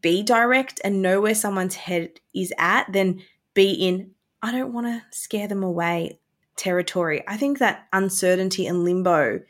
be 0.01 0.21
direct 0.23 0.79
and 0.83 1.01
know 1.01 1.21
where 1.21 1.35
someone's 1.35 1.75
head 1.75 2.19
is 2.33 2.53
at 2.57 2.91
than 2.91 3.21
be 3.53 3.71
in, 3.71 4.11
I 4.41 4.51
don't 4.51 4.73
want 4.73 4.87
to 4.87 5.03
scare 5.09 5.47
them 5.47 5.63
away 5.63 6.19
territory. 6.55 7.23
I 7.27 7.37
think 7.37 7.59
that 7.59 7.87
uncertainty 7.93 8.67
and 8.67 8.83
limbo 8.83 9.41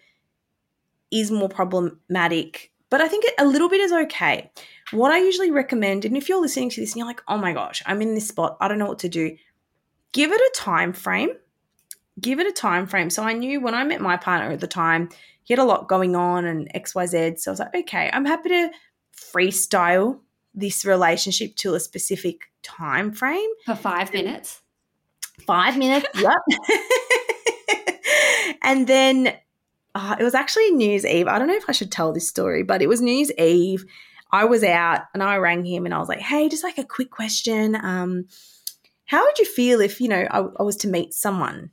is 1.11 1.31
more 1.31 1.49
problematic, 1.49 2.71
but 2.89 3.01
I 3.01 3.07
think 3.07 3.25
a 3.37 3.45
little 3.45 3.69
bit 3.69 3.81
is 3.81 3.91
okay. 3.91 4.51
What 4.91 5.11
I 5.11 5.19
usually 5.19 5.51
recommend, 5.51 6.05
and 6.05 6.15
if 6.15 6.29
you're 6.29 6.41
listening 6.41 6.69
to 6.69 6.81
this 6.81 6.91
and 6.91 6.99
you're 6.99 7.07
like, 7.07 7.21
oh 7.27 7.37
my 7.37 7.53
gosh, 7.53 7.83
I'm 7.85 8.01
in 8.01 8.15
this 8.15 8.27
spot, 8.27 8.57
I 8.61 8.67
don't 8.67 8.79
know 8.79 8.85
what 8.85 8.99
to 8.99 9.09
do, 9.09 9.35
give 10.13 10.31
it 10.31 10.39
a 10.39 10.51
time 10.55 10.93
frame. 10.93 11.29
Give 12.19 12.39
it 12.39 12.47
a 12.47 12.51
time 12.51 12.87
frame. 12.87 13.09
So 13.09 13.21
I 13.21 13.33
knew 13.33 13.61
when 13.61 13.75
I 13.75 13.83
met 13.83 14.01
my 14.01 14.17
partner 14.17 14.51
at 14.51 14.59
the 14.59 14.67
time, 14.67 15.09
he 15.43 15.53
had 15.53 15.59
a 15.59 15.65
lot 15.65 15.87
going 15.87 16.15
on 16.15 16.45
and 16.45 16.67
XYZ. 16.73 17.39
So 17.39 17.51
I 17.51 17.53
was 17.53 17.59
like, 17.59 17.75
okay, 17.75 18.09
I'm 18.11 18.25
happy 18.25 18.49
to 18.49 18.71
freestyle 19.15 20.19
this 20.53 20.83
relationship 20.83 21.55
to 21.57 21.75
a 21.75 21.79
specific 21.79 22.51
time 22.63 23.11
frame 23.11 23.49
for 23.65 23.75
five 23.75 24.11
minutes. 24.11 24.61
Five 25.45 25.77
minutes, 25.77 26.07
yep. 26.15 26.39
and 28.63 28.87
then 28.87 29.35
uh, 29.93 30.15
it 30.19 30.23
was 30.23 30.33
actually 30.33 30.71
New 30.71 30.89
Year's 30.89 31.05
Eve. 31.05 31.27
I 31.27 31.37
don't 31.37 31.47
know 31.47 31.55
if 31.55 31.69
I 31.69 31.73
should 31.73 31.91
tell 31.91 32.11
this 32.11 32.27
story, 32.27 32.63
but 32.63 32.81
it 32.81 32.87
was 32.87 33.01
New 33.01 33.11
Year's 33.11 33.31
Eve. 33.33 33.85
I 34.31 34.45
was 34.45 34.63
out 34.63 35.03
and 35.13 35.23
I 35.23 35.37
rang 35.37 35.65
him 35.65 35.85
and 35.85 35.93
I 35.93 35.99
was 35.99 36.09
like, 36.09 36.19
hey, 36.19 36.49
just 36.49 36.63
like 36.63 36.77
a 36.77 36.83
quick 36.83 37.11
question. 37.11 37.75
Um, 37.75 38.25
how 39.05 39.23
would 39.23 39.39
you 39.39 39.45
feel 39.45 39.79
if, 39.81 40.01
you 40.01 40.09
know, 40.09 40.27
I, 40.29 40.45
I 40.59 40.63
was 40.63 40.75
to 40.77 40.87
meet 40.87 41.13
someone 41.13 41.71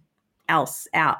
else 0.48 0.86
out? 0.94 1.18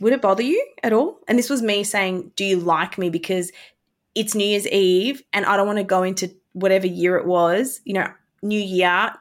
Would 0.00 0.12
it 0.12 0.22
bother 0.22 0.42
you 0.42 0.64
at 0.82 0.92
all? 0.92 1.20
And 1.28 1.38
this 1.38 1.50
was 1.50 1.62
me 1.62 1.84
saying, 1.84 2.32
do 2.36 2.44
you 2.44 2.58
like 2.58 2.98
me? 2.98 3.10
Because 3.10 3.52
it's 4.14 4.34
New 4.34 4.44
Year's 4.44 4.66
Eve 4.68 5.22
and 5.32 5.44
I 5.44 5.56
don't 5.56 5.66
want 5.66 5.78
to 5.78 5.84
go 5.84 6.02
into 6.02 6.30
whatever 6.52 6.86
year 6.86 7.16
it 7.16 7.26
was, 7.26 7.80
you 7.84 7.94
know, 7.94 8.12
New 8.42 8.60
Year. 8.60 9.14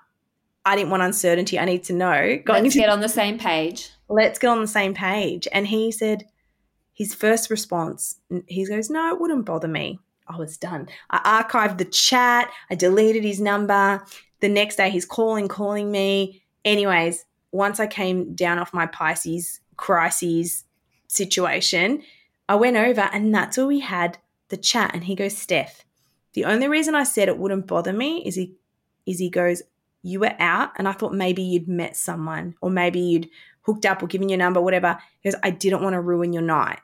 I 0.65 0.75
didn't 0.75 0.89
want 0.89 1.03
uncertainty. 1.03 1.57
I 1.57 1.65
need 1.65 1.83
to 1.85 1.93
know. 1.93 2.39
Going 2.43 2.63
Let's 2.63 2.75
get 2.75 2.89
on 2.89 2.99
the 2.99 3.09
same 3.09 3.37
page. 3.37 3.89
Let's 4.09 4.39
get 4.39 4.49
on 4.49 4.61
the 4.61 4.67
same 4.67 4.93
page. 4.93 5.47
And 5.51 5.67
he 5.67 5.91
said, 5.91 6.25
his 6.93 7.13
first 7.13 7.49
response, 7.49 8.19
he 8.47 8.65
goes, 8.65 8.89
No, 8.89 9.13
it 9.13 9.21
wouldn't 9.21 9.45
bother 9.45 9.67
me. 9.67 9.99
I 10.29 10.37
was 10.37 10.57
done. 10.57 10.87
I 11.09 11.43
archived 11.43 11.77
the 11.77 11.85
chat. 11.85 12.51
I 12.69 12.75
deleted 12.75 13.23
his 13.23 13.39
number. 13.39 14.03
The 14.39 14.49
next 14.49 14.75
day, 14.75 14.89
he's 14.89 15.05
calling, 15.05 15.47
calling 15.47 15.91
me. 15.91 16.43
Anyways, 16.65 17.25
once 17.51 17.79
I 17.79 17.87
came 17.87 18.33
down 18.35 18.59
off 18.59 18.73
my 18.73 18.85
Pisces 18.85 19.61
crises 19.77 20.65
situation, 21.07 22.03
I 22.49 22.55
went 22.55 22.77
over 22.77 23.01
and 23.01 23.33
that's 23.33 23.57
where 23.57 23.67
we 23.67 23.79
had 23.79 24.17
the 24.49 24.57
chat. 24.57 24.91
And 24.93 25.03
he 25.03 25.15
goes, 25.15 25.37
Steph, 25.37 25.85
the 26.33 26.45
only 26.45 26.67
reason 26.67 26.95
I 26.95 27.03
said 27.03 27.29
it 27.29 27.37
wouldn't 27.37 27.67
bother 27.67 27.93
me 27.93 28.23
is 28.25 28.35
he 28.35 28.55
is 29.05 29.19
he 29.19 29.29
goes, 29.29 29.63
You 30.01 30.19
were 30.19 30.35
out 30.39 30.71
and 30.77 30.87
I 30.87 30.91
thought 30.91 31.13
maybe 31.13 31.41
you'd 31.41 31.67
met 31.67 31.95
someone 31.95 32.55
or 32.61 32.69
maybe 32.69 32.99
you'd 32.99 33.29
hooked 33.61 33.85
up 33.85 34.01
or 34.01 34.07
given 34.07 34.29
your 34.29 34.37
number, 34.37 34.61
whatever. 34.61 34.97
He 35.21 35.29
goes, 35.29 35.39
I 35.43 35.49
didn't 35.49 35.81
want 35.81 35.93
to 35.93 36.01
ruin 36.01 36.33
your 36.33 36.43
night. 36.43 36.79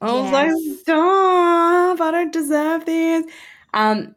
I 0.00 0.12
was 0.12 0.30
yes. 0.30 0.32
like, 0.32 0.78
stop, 0.80 2.00
I 2.00 2.10
don't 2.10 2.32
deserve 2.32 2.84
this. 2.84 3.24
Um, 3.72 4.14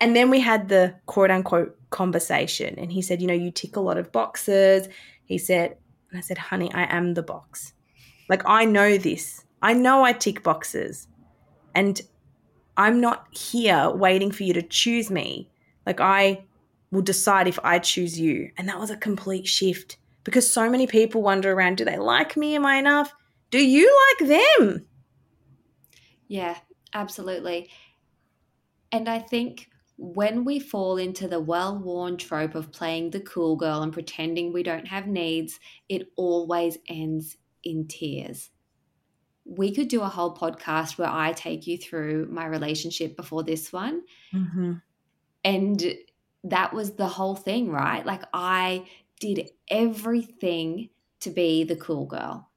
and 0.00 0.14
then 0.14 0.30
we 0.30 0.40
had 0.40 0.68
the 0.68 0.94
quote 1.06 1.30
unquote 1.30 1.76
conversation. 1.90 2.78
And 2.78 2.92
he 2.92 3.02
said, 3.02 3.20
you 3.20 3.26
know, 3.26 3.34
you 3.34 3.50
tick 3.50 3.76
a 3.76 3.80
lot 3.80 3.98
of 3.98 4.12
boxes. 4.12 4.88
He 5.24 5.38
said, 5.38 5.76
and 6.10 6.18
I 6.18 6.20
said, 6.20 6.38
honey, 6.38 6.72
I 6.72 6.84
am 6.94 7.14
the 7.14 7.22
box. 7.22 7.72
Like, 8.28 8.42
I 8.46 8.64
know 8.64 8.98
this. 8.98 9.44
I 9.62 9.72
know 9.72 10.04
I 10.04 10.12
tick 10.12 10.42
boxes. 10.42 11.08
And 11.74 12.00
I'm 12.76 13.00
not 13.00 13.26
here 13.34 13.90
waiting 13.90 14.30
for 14.30 14.42
you 14.42 14.52
to 14.54 14.62
choose 14.62 15.10
me. 15.10 15.50
Like, 15.86 16.00
I 16.00 16.44
will 16.90 17.02
decide 17.02 17.48
if 17.48 17.58
I 17.64 17.78
choose 17.78 18.18
you. 18.18 18.50
And 18.56 18.68
that 18.68 18.78
was 18.78 18.90
a 18.90 18.96
complete 18.96 19.46
shift 19.46 19.96
because 20.24 20.52
so 20.52 20.68
many 20.68 20.86
people 20.86 21.22
wonder 21.22 21.52
around 21.52 21.76
do 21.76 21.84
they 21.84 21.98
like 21.98 22.36
me? 22.36 22.54
Am 22.56 22.66
I 22.66 22.76
enough? 22.76 23.14
Do 23.50 23.64
you 23.64 23.90
like 24.18 24.28
them? 24.28 24.86
Yeah, 26.28 26.56
absolutely. 26.92 27.70
And 28.92 29.08
I 29.08 29.18
think 29.18 29.68
when 29.98 30.44
we 30.44 30.58
fall 30.58 30.96
into 30.98 31.26
the 31.26 31.40
well 31.40 31.78
worn 31.78 32.16
trope 32.16 32.54
of 32.54 32.72
playing 32.72 33.10
the 33.10 33.20
cool 33.20 33.56
girl 33.56 33.82
and 33.82 33.92
pretending 33.92 34.52
we 34.52 34.62
don't 34.62 34.86
have 34.86 35.06
needs, 35.06 35.58
it 35.88 36.08
always 36.16 36.78
ends 36.88 37.36
in 37.64 37.86
tears. 37.88 38.50
We 39.44 39.74
could 39.74 39.88
do 39.88 40.02
a 40.02 40.08
whole 40.08 40.34
podcast 40.34 40.98
where 40.98 41.08
I 41.08 41.32
take 41.32 41.66
you 41.66 41.78
through 41.78 42.28
my 42.30 42.46
relationship 42.46 43.16
before 43.16 43.42
this 43.42 43.72
one. 43.72 44.02
Mm-hmm. 44.34 44.74
And 45.44 45.94
that 46.44 46.72
was 46.72 46.92
the 46.92 47.06
whole 47.06 47.36
thing, 47.36 47.70
right? 47.70 48.04
Like 48.04 48.22
I 48.34 48.86
did 49.20 49.50
everything 49.70 50.90
to 51.20 51.30
be 51.30 51.64
the 51.64 51.76
cool 51.76 52.06
girl. 52.06 52.50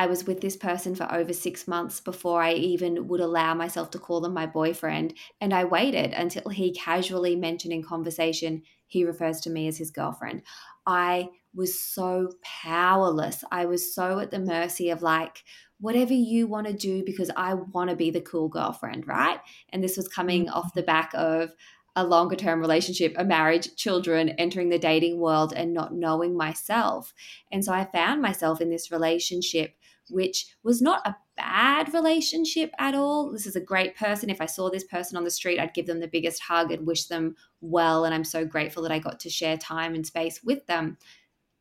I 0.00 0.06
was 0.06 0.26
with 0.26 0.40
this 0.40 0.56
person 0.56 0.94
for 0.94 1.12
over 1.12 1.34
six 1.34 1.68
months 1.68 2.00
before 2.00 2.40
I 2.40 2.54
even 2.54 3.06
would 3.08 3.20
allow 3.20 3.52
myself 3.52 3.90
to 3.90 3.98
call 3.98 4.22
them 4.22 4.32
my 4.32 4.46
boyfriend. 4.46 5.12
And 5.42 5.52
I 5.52 5.64
waited 5.64 6.14
until 6.14 6.48
he 6.48 6.72
casually 6.72 7.36
mentioned 7.36 7.74
in 7.74 7.82
conversation 7.82 8.62
he 8.86 9.04
refers 9.04 9.42
to 9.42 9.50
me 9.50 9.68
as 9.68 9.76
his 9.76 9.90
girlfriend. 9.90 10.40
I 10.86 11.28
was 11.54 11.78
so 11.78 12.32
powerless. 12.42 13.44
I 13.52 13.66
was 13.66 13.94
so 13.94 14.20
at 14.20 14.30
the 14.30 14.38
mercy 14.38 14.88
of 14.88 15.02
like, 15.02 15.44
whatever 15.80 16.14
you 16.14 16.46
want 16.46 16.66
to 16.66 16.72
do 16.72 17.04
because 17.04 17.30
I 17.36 17.52
want 17.52 17.90
to 17.90 17.96
be 17.96 18.10
the 18.10 18.22
cool 18.22 18.48
girlfriend, 18.48 19.06
right? 19.06 19.40
And 19.68 19.84
this 19.84 19.98
was 19.98 20.08
coming 20.08 20.46
mm-hmm. 20.46 20.54
off 20.54 20.72
the 20.72 20.82
back 20.82 21.10
of 21.12 21.54
a 21.94 22.04
longer 22.04 22.36
term 22.36 22.60
relationship, 22.60 23.14
a 23.18 23.24
marriage, 23.24 23.74
children, 23.76 24.30
entering 24.30 24.70
the 24.70 24.78
dating 24.78 25.18
world 25.18 25.52
and 25.54 25.74
not 25.74 25.92
knowing 25.92 26.36
myself. 26.36 27.12
And 27.52 27.62
so 27.62 27.72
I 27.72 27.84
found 27.84 28.22
myself 28.22 28.62
in 28.62 28.70
this 28.70 28.90
relationship 28.90 29.74
which 30.10 30.54
was 30.62 30.80
not 30.82 31.06
a 31.06 31.16
bad 31.36 31.92
relationship 31.94 32.70
at 32.78 32.94
all. 32.94 33.32
This 33.32 33.46
is 33.46 33.56
a 33.56 33.60
great 33.60 33.96
person. 33.96 34.30
If 34.30 34.40
I 34.40 34.46
saw 34.46 34.70
this 34.70 34.84
person 34.84 35.16
on 35.16 35.24
the 35.24 35.30
street, 35.30 35.58
I'd 35.58 35.74
give 35.74 35.86
them 35.86 36.00
the 36.00 36.08
biggest 36.08 36.42
hug 36.42 36.70
and 36.70 36.86
wish 36.86 37.06
them 37.06 37.34
well. 37.60 38.04
And 38.04 38.14
I'm 38.14 38.24
so 38.24 38.44
grateful 38.44 38.82
that 38.82 38.92
I 38.92 38.98
got 38.98 39.20
to 39.20 39.30
share 39.30 39.56
time 39.56 39.94
and 39.94 40.06
space 40.06 40.42
with 40.42 40.66
them. 40.66 40.98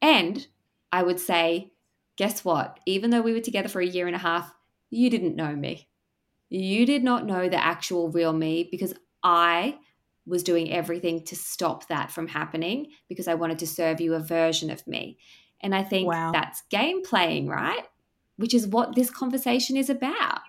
And 0.02 0.46
I 0.92 1.04
would 1.04 1.20
say, 1.20 1.72
guess 2.18 2.44
what? 2.44 2.80
Even 2.86 3.10
though 3.10 3.22
we 3.22 3.34
were 3.34 3.40
together 3.40 3.70
for 3.70 3.82
a 3.82 3.86
year 3.86 4.08
and 4.08 4.16
a 4.16 4.20
half, 4.20 4.54
you 4.90 5.10
didn't 5.10 5.36
know 5.36 5.56
me. 5.56 5.88
You 6.50 6.86
did 6.86 7.04
not 7.04 7.26
know 7.26 7.48
the 7.48 7.64
actual 7.64 8.10
real 8.12 8.34
me 8.34 8.68
because 8.70 8.94
I 9.24 9.78
was 10.26 10.44
doing 10.44 10.72
everything 10.72 11.24
to 11.26 11.36
stop 11.36 11.88
that 11.88 12.12
from 12.12 12.28
happening 12.28 12.88
because 13.08 13.28
I 13.28 13.36
wanted 13.36 13.60
to 13.60 13.68
serve 13.68 14.02
you 14.02 14.14
a 14.14 14.20
version 14.20 14.70
of 14.70 14.86
me. 14.88 15.18
And 15.62 15.76
I 15.76 15.84
think 15.84 16.08
wow. 16.08 16.32
that's 16.32 16.62
game 16.70 17.04
playing, 17.04 17.48
right? 17.48 17.84
Which 18.39 18.54
is 18.54 18.65
what 18.65 18.95
this 18.95 19.12
conversation 19.12 19.75
is 19.75 19.89
about. 19.89 20.39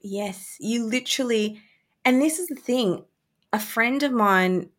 Yes, 0.00 0.56
you 0.58 0.86
literally, 0.86 1.60
and 2.06 2.22
this 2.22 2.38
is 2.38 2.48
the 2.48 2.54
thing. 2.54 3.04
A 3.52 3.60
friend 3.60 4.02
of 4.02 4.12
mine 4.12 4.70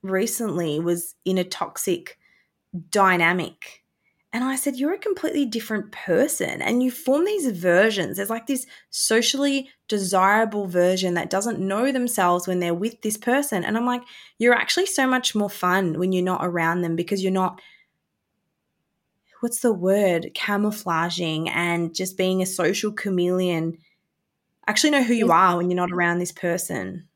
recently 0.00 0.78
was 0.78 1.16
in 1.24 1.36
a 1.36 1.42
toxic 1.42 2.16
dynamic. 2.90 3.82
And 4.32 4.44
I 4.44 4.54
said, 4.54 4.76
You're 4.76 4.94
a 4.94 4.98
completely 4.98 5.44
different 5.44 5.90
person. 5.90 6.62
And 6.62 6.80
you 6.80 6.92
form 6.92 7.24
these 7.24 7.50
versions. 7.50 8.16
There's 8.16 8.30
like 8.30 8.46
this 8.46 8.66
socially 8.90 9.68
desirable 9.88 10.68
version 10.68 11.14
that 11.14 11.28
doesn't 11.28 11.58
know 11.58 11.90
themselves 11.90 12.46
when 12.46 12.60
they're 12.60 12.72
with 12.72 13.02
this 13.02 13.16
person. 13.16 13.64
And 13.64 13.76
I'm 13.76 13.84
like, 13.86 14.02
You're 14.38 14.54
actually 14.54 14.86
so 14.86 15.08
much 15.08 15.34
more 15.34 15.50
fun 15.50 15.98
when 15.98 16.12
you're 16.12 16.22
not 16.22 16.44
around 16.44 16.82
them 16.82 16.94
because 16.94 17.20
you're 17.20 17.32
not 17.32 17.60
what's 19.40 19.60
the 19.60 19.72
word? 19.72 20.30
Camouflaging 20.34 21.48
and 21.48 21.94
just 21.94 22.16
being 22.16 22.42
a 22.42 22.46
social 22.46 22.92
chameleon. 22.92 23.78
Actually 24.66 24.90
know 24.90 25.02
who 25.02 25.14
you 25.14 25.32
are 25.32 25.56
when 25.56 25.70
you're 25.70 25.76
not 25.76 25.92
around 25.92 26.18
this 26.18 26.32
person. 26.32 27.08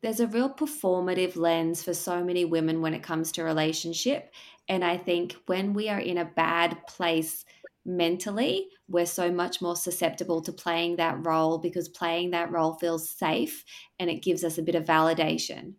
There's 0.00 0.20
a 0.20 0.28
real 0.28 0.48
performative 0.50 1.36
lens 1.36 1.82
for 1.82 1.94
so 1.94 2.22
many 2.22 2.44
women 2.44 2.80
when 2.80 2.94
it 2.94 3.02
comes 3.02 3.32
to 3.32 3.42
relationship 3.42 4.32
and 4.68 4.84
i 4.84 4.96
think 4.96 5.36
when 5.46 5.72
we 5.72 5.88
are 5.88 5.98
in 5.98 6.18
a 6.18 6.24
bad 6.24 6.86
place 6.86 7.44
mentally 7.84 8.68
we're 8.88 9.06
so 9.06 9.30
much 9.30 9.62
more 9.62 9.76
susceptible 9.76 10.42
to 10.42 10.52
playing 10.52 10.96
that 10.96 11.26
role 11.26 11.58
because 11.58 11.88
playing 11.88 12.30
that 12.30 12.50
role 12.50 12.74
feels 12.74 13.08
safe 13.08 13.64
and 13.98 14.10
it 14.10 14.22
gives 14.22 14.44
us 14.44 14.56
a 14.56 14.62
bit 14.62 14.74
of 14.74 14.84
validation. 14.84 15.74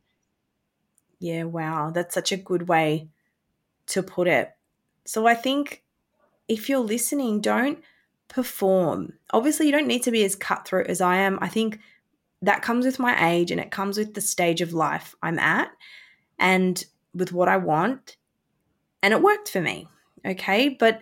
Yeah 1.19 1.43
wow 1.43 1.91
that's 1.91 2.13
such 2.13 2.32
a 2.32 2.38
good 2.38 2.67
way 2.67 3.10
to 3.88 4.02
put 4.04 4.28
it 4.28 4.52
so 5.10 5.26
I 5.26 5.34
think 5.34 5.82
if 6.48 6.69
you're 6.69 6.78
listening, 6.78 7.41
don't 7.41 7.80
perform. 8.28 9.13
Obviously, 9.32 9.65
you 9.65 9.72
don't 9.72 9.88
need 9.88 10.04
to 10.04 10.12
be 10.12 10.24
as 10.24 10.36
cutthroat 10.36 10.86
as 10.86 11.02
I 11.02 11.15
am. 11.15 11.39
I 11.41 11.48
think 11.48 11.80
that 12.43 12.62
comes 12.62 12.86
with 12.86 13.00
my 13.00 13.32
age 13.32 13.50
and 13.50 13.60
it 13.60 13.72
comes 13.72 13.98
with 13.98 14.13
the 14.13 14.22
stage 14.22 14.62
of 14.62 14.72
life 14.72 15.15
I'm 15.24 15.39
at 15.39 15.72
and 16.38 16.86
with 17.15 17.34
what 17.34 17.50
I 17.50 17.58
want. 17.58 18.17
And 19.02 19.12
it 19.12 19.24
worked 19.24 19.50
for 19.50 19.62
me. 19.62 19.88
Okay. 20.24 20.69
But 20.69 21.02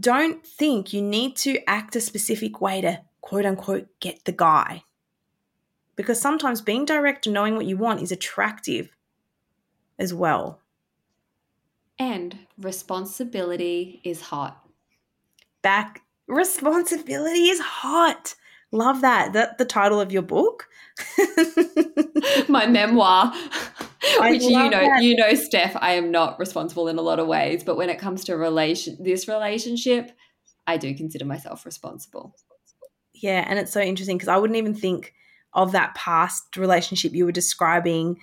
don't 0.00 0.46
think 0.46 0.94
you 0.94 1.02
need 1.02 1.36
to 1.36 1.62
act 1.68 1.94
a 1.94 2.00
specific 2.00 2.62
way 2.62 2.80
to 2.80 3.02
quote 3.20 3.44
unquote 3.44 3.88
get 4.00 4.24
the 4.24 4.32
guy. 4.32 4.84
Because 5.94 6.22
sometimes 6.22 6.62
being 6.62 6.86
direct 6.86 7.26
and 7.26 7.34
knowing 7.34 7.54
what 7.54 7.66
you 7.66 7.76
want 7.76 8.00
is 8.00 8.12
attractive 8.12 8.88
as 9.98 10.14
well. 10.14 10.62
And 11.98 12.38
responsibility 12.58 14.00
is 14.04 14.20
hot. 14.20 14.64
Back 15.62 16.02
responsibility 16.28 17.48
is 17.48 17.60
hot. 17.60 18.34
Love 18.70 19.00
that. 19.00 19.32
That 19.32 19.58
the 19.58 19.64
title 19.64 20.00
of 20.00 20.12
your 20.12 20.22
book. 20.22 20.68
My 22.48 22.66
memoir. 22.66 23.32
Which 24.20 24.42
you 24.42 24.50
know, 24.50 24.70
that. 24.70 25.02
you 25.02 25.16
know, 25.16 25.34
Steph, 25.34 25.76
I 25.76 25.92
am 25.92 26.10
not 26.10 26.38
responsible 26.38 26.88
in 26.88 26.98
a 26.98 27.02
lot 27.02 27.18
of 27.18 27.26
ways, 27.26 27.64
but 27.64 27.76
when 27.76 27.88
it 27.88 27.98
comes 27.98 28.24
to 28.24 28.36
relation 28.36 28.96
this 29.00 29.26
relationship, 29.26 30.12
I 30.66 30.76
do 30.76 30.94
consider 30.94 31.24
myself 31.24 31.64
responsible. 31.64 32.36
Yeah, 33.14 33.44
and 33.48 33.58
it's 33.58 33.72
so 33.72 33.80
interesting 33.80 34.16
because 34.16 34.28
I 34.28 34.36
wouldn't 34.36 34.56
even 34.56 34.74
think 34.74 35.14
of 35.54 35.72
that 35.72 35.94
past 35.94 36.56
relationship 36.56 37.12
you 37.12 37.24
were 37.24 37.32
describing 37.32 38.18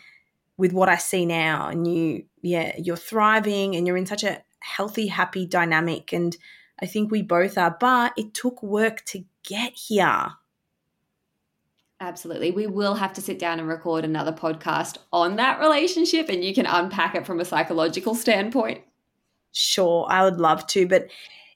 with 0.57 0.73
what 0.73 0.89
I 0.89 0.97
see 0.97 1.25
now. 1.25 1.67
And 1.67 1.87
you, 1.87 2.25
yeah, 2.41 2.75
you're 2.77 2.95
thriving 2.95 3.75
and 3.75 3.85
you're 3.85 3.97
in 3.97 4.05
such 4.05 4.23
a 4.23 4.41
healthy, 4.59 5.07
happy 5.07 5.45
dynamic. 5.45 6.13
And 6.13 6.35
I 6.81 6.85
think 6.85 7.11
we 7.11 7.21
both 7.21 7.57
are. 7.57 7.75
But 7.79 8.13
it 8.17 8.33
took 8.33 8.63
work 8.63 9.03
to 9.05 9.23
get 9.43 9.73
here. 9.73 10.33
Absolutely. 11.99 12.51
We 12.51 12.67
will 12.67 12.95
have 12.95 13.13
to 13.13 13.21
sit 13.21 13.39
down 13.39 13.59
and 13.59 13.69
record 13.69 14.03
another 14.03 14.33
podcast 14.33 14.97
on 15.13 15.37
that 15.37 15.59
relationship 15.59 16.27
and 16.27 16.43
you 16.43 16.53
can 16.53 16.65
unpack 16.65 17.15
it 17.15 17.25
from 17.25 17.39
a 17.39 17.45
psychological 17.45 18.15
standpoint. 18.15 18.81
Sure, 19.53 20.05
I 20.09 20.23
would 20.23 20.37
love 20.37 20.67
to. 20.67 20.85
But 20.85 21.07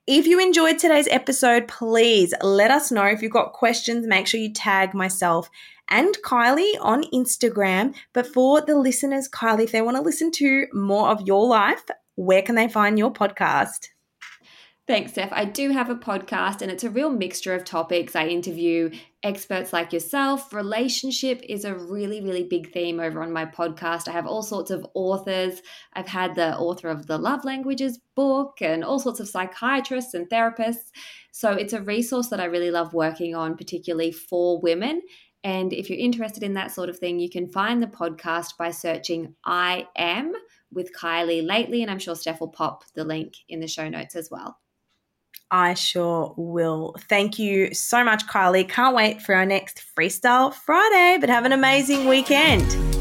if 0.08 0.26
you 0.26 0.40
enjoyed 0.40 0.80
today's 0.80 1.10
episode, 1.10 1.68
please 1.68 2.34
let 2.42 2.72
us 2.72 2.90
know. 2.92 3.04
If 3.06 3.22
you've 3.22 3.34
got 3.34 3.52
questions, 3.52 4.08
make 4.08 4.26
sure 4.26 4.40
you 4.40 4.54
tag 4.54 4.94
myself 4.94 5.50
and 5.90 6.16
Kylie 6.26 6.74
on 6.82 7.04
Instagram. 7.14 7.96
But 8.14 8.28
for 8.28 8.62
the 8.62 8.78
listeners, 8.78 9.30
Kylie, 9.30 9.64
if 9.64 9.72
they 9.72 9.82
want 9.82 9.98
to 9.98 10.04
listen 10.04 10.32
to 10.34 10.68
more 10.74 11.10
of 11.10 11.28
your 11.28 11.48
life, 11.48 11.84
where 12.16 12.42
can 12.42 12.56
they 12.56 12.68
find 12.68 12.98
your 12.98 13.12
podcast? 13.12 13.88
Thanks, 14.90 15.12
Steph. 15.12 15.32
I 15.32 15.46
do 15.46 15.70
have 15.70 15.92
a 15.92 15.96
podcast 15.96 16.64
and 16.64 16.72
it's 16.72 16.84
a 16.84 16.90
real 16.90 17.12
mixture 17.12 17.54
of 17.54 17.64
topics. 17.64 18.16
I 18.16 18.26
interview 18.26 18.90
experts 19.22 19.72
like 19.72 19.94
yourself. 19.94 20.52
Relationship 20.52 21.44
is 21.48 21.64
a 21.64 21.76
really, 21.76 22.22
really 22.22 22.44
big 22.44 22.74
theme 22.74 23.00
over 23.00 23.22
on 23.22 23.32
my 23.32 23.46
podcast. 23.46 24.08
I 24.08 24.14
have 24.14 24.26
all 24.26 24.42
sorts 24.42 24.72
of 24.72 24.88
authors. 24.96 25.62
I've 25.94 26.08
had 26.08 26.34
the 26.34 26.58
author 26.58 26.90
of 26.90 27.06
the 27.06 27.20
Love 27.20 27.46
Languages 27.46 28.00
book 28.16 28.64
and 28.64 28.84
all 28.84 28.98
sorts 28.98 29.20
of 29.20 29.30
psychiatrists 29.30 30.16
and 30.16 30.28
therapists. 30.28 30.90
So 31.32 31.52
it's 31.52 31.74
a 31.74 31.84
resource 31.84 32.30
that 32.30 32.40
I 32.40 32.46
really 32.46 32.72
love 32.72 32.92
working 32.96 33.36
on, 33.36 33.58
particularly 33.58 34.12
for 34.12 34.60
women. 34.60 35.04
And 35.44 35.72
if 35.72 35.90
you're 35.90 36.00
interested 36.00 36.44
in 36.44 36.54
that 36.56 36.72
sort 36.72 36.90
of 36.90 36.98
thing, 36.98 37.20
you 37.20 37.30
can 37.30 37.48
find 37.48 37.82
the 37.82 37.88
podcast 37.88 38.58
by 38.58 38.72
searching 38.72 39.36
I 39.46 39.88
Am 39.98 40.34
with 40.72 40.94
Kylie 40.94 41.46
lately. 41.46 41.82
And 41.82 41.90
I'm 41.90 42.00
sure 42.00 42.16
Steph 42.16 42.42
will 42.42 42.50
pop 42.50 42.84
the 42.94 43.06
link 43.06 43.36
in 43.48 43.60
the 43.60 43.68
show 43.68 43.88
notes 43.88 44.16
as 44.16 44.30
well. 44.30 44.60
I 45.52 45.74
sure 45.74 46.34
will. 46.38 46.96
Thank 47.08 47.40
you 47.40 47.74
so 47.74 48.04
much, 48.04 48.28
Kylie. 48.28 48.70
Can't 48.70 48.96
wait 48.96 49.22
for 49.22 49.34
our 49.34 49.46
next 49.46 49.84
Freestyle 49.98 50.54
Friday, 50.54 51.18
but 51.20 51.30
have 51.30 51.46
an 51.46 51.54
amazing 51.54 52.08
weekend. 52.08 52.99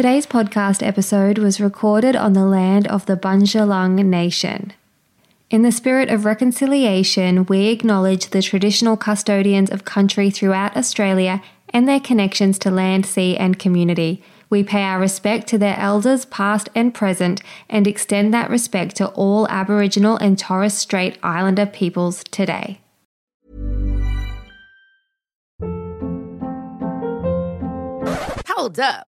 Today's 0.00 0.26
podcast 0.26 0.82
episode 0.82 1.36
was 1.36 1.60
recorded 1.60 2.16
on 2.16 2.32
the 2.32 2.46
land 2.46 2.88
of 2.88 3.04
the 3.04 3.18
Bundjalung 3.18 4.02
Nation. 4.02 4.72
In 5.50 5.60
the 5.60 5.70
spirit 5.70 6.08
of 6.08 6.24
reconciliation, 6.24 7.44
we 7.44 7.66
acknowledge 7.66 8.28
the 8.28 8.40
traditional 8.40 8.96
custodians 8.96 9.70
of 9.70 9.84
country 9.84 10.30
throughout 10.30 10.74
Australia 10.74 11.42
and 11.68 11.86
their 11.86 12.00
connections 12.00 12.58
to 12.60 12.70
land, 12.70 13.04
sea, 13.04 13.36
and 13.36 13.58
community. 13.58 14.24
We 14.48 14.64
pay 14.64 14.84
our 14.84 14.98
respect 14.98 15.46
to 15.48 15.58
their 15.58 15.76
elders, 15.76 16.24
past 16.24 16.70
and 16.74 16.94
present, 16.94 17.42
and 17.68 17.86
extend 17.86 18.32
that 18.32 18.48
respect 18.48 18.96
to 18.96 19.08
all 19.08 19.46
Aboriginal 19.48 20.16
and 20.16 20.38
Torres 20.38 20.72
Strait 20.72 21.18
Islander 21.22 21.66
peoples 21.66 22.24
today. 22.30 22.80
Hold 28.48 28.80
up. 28.80 29.09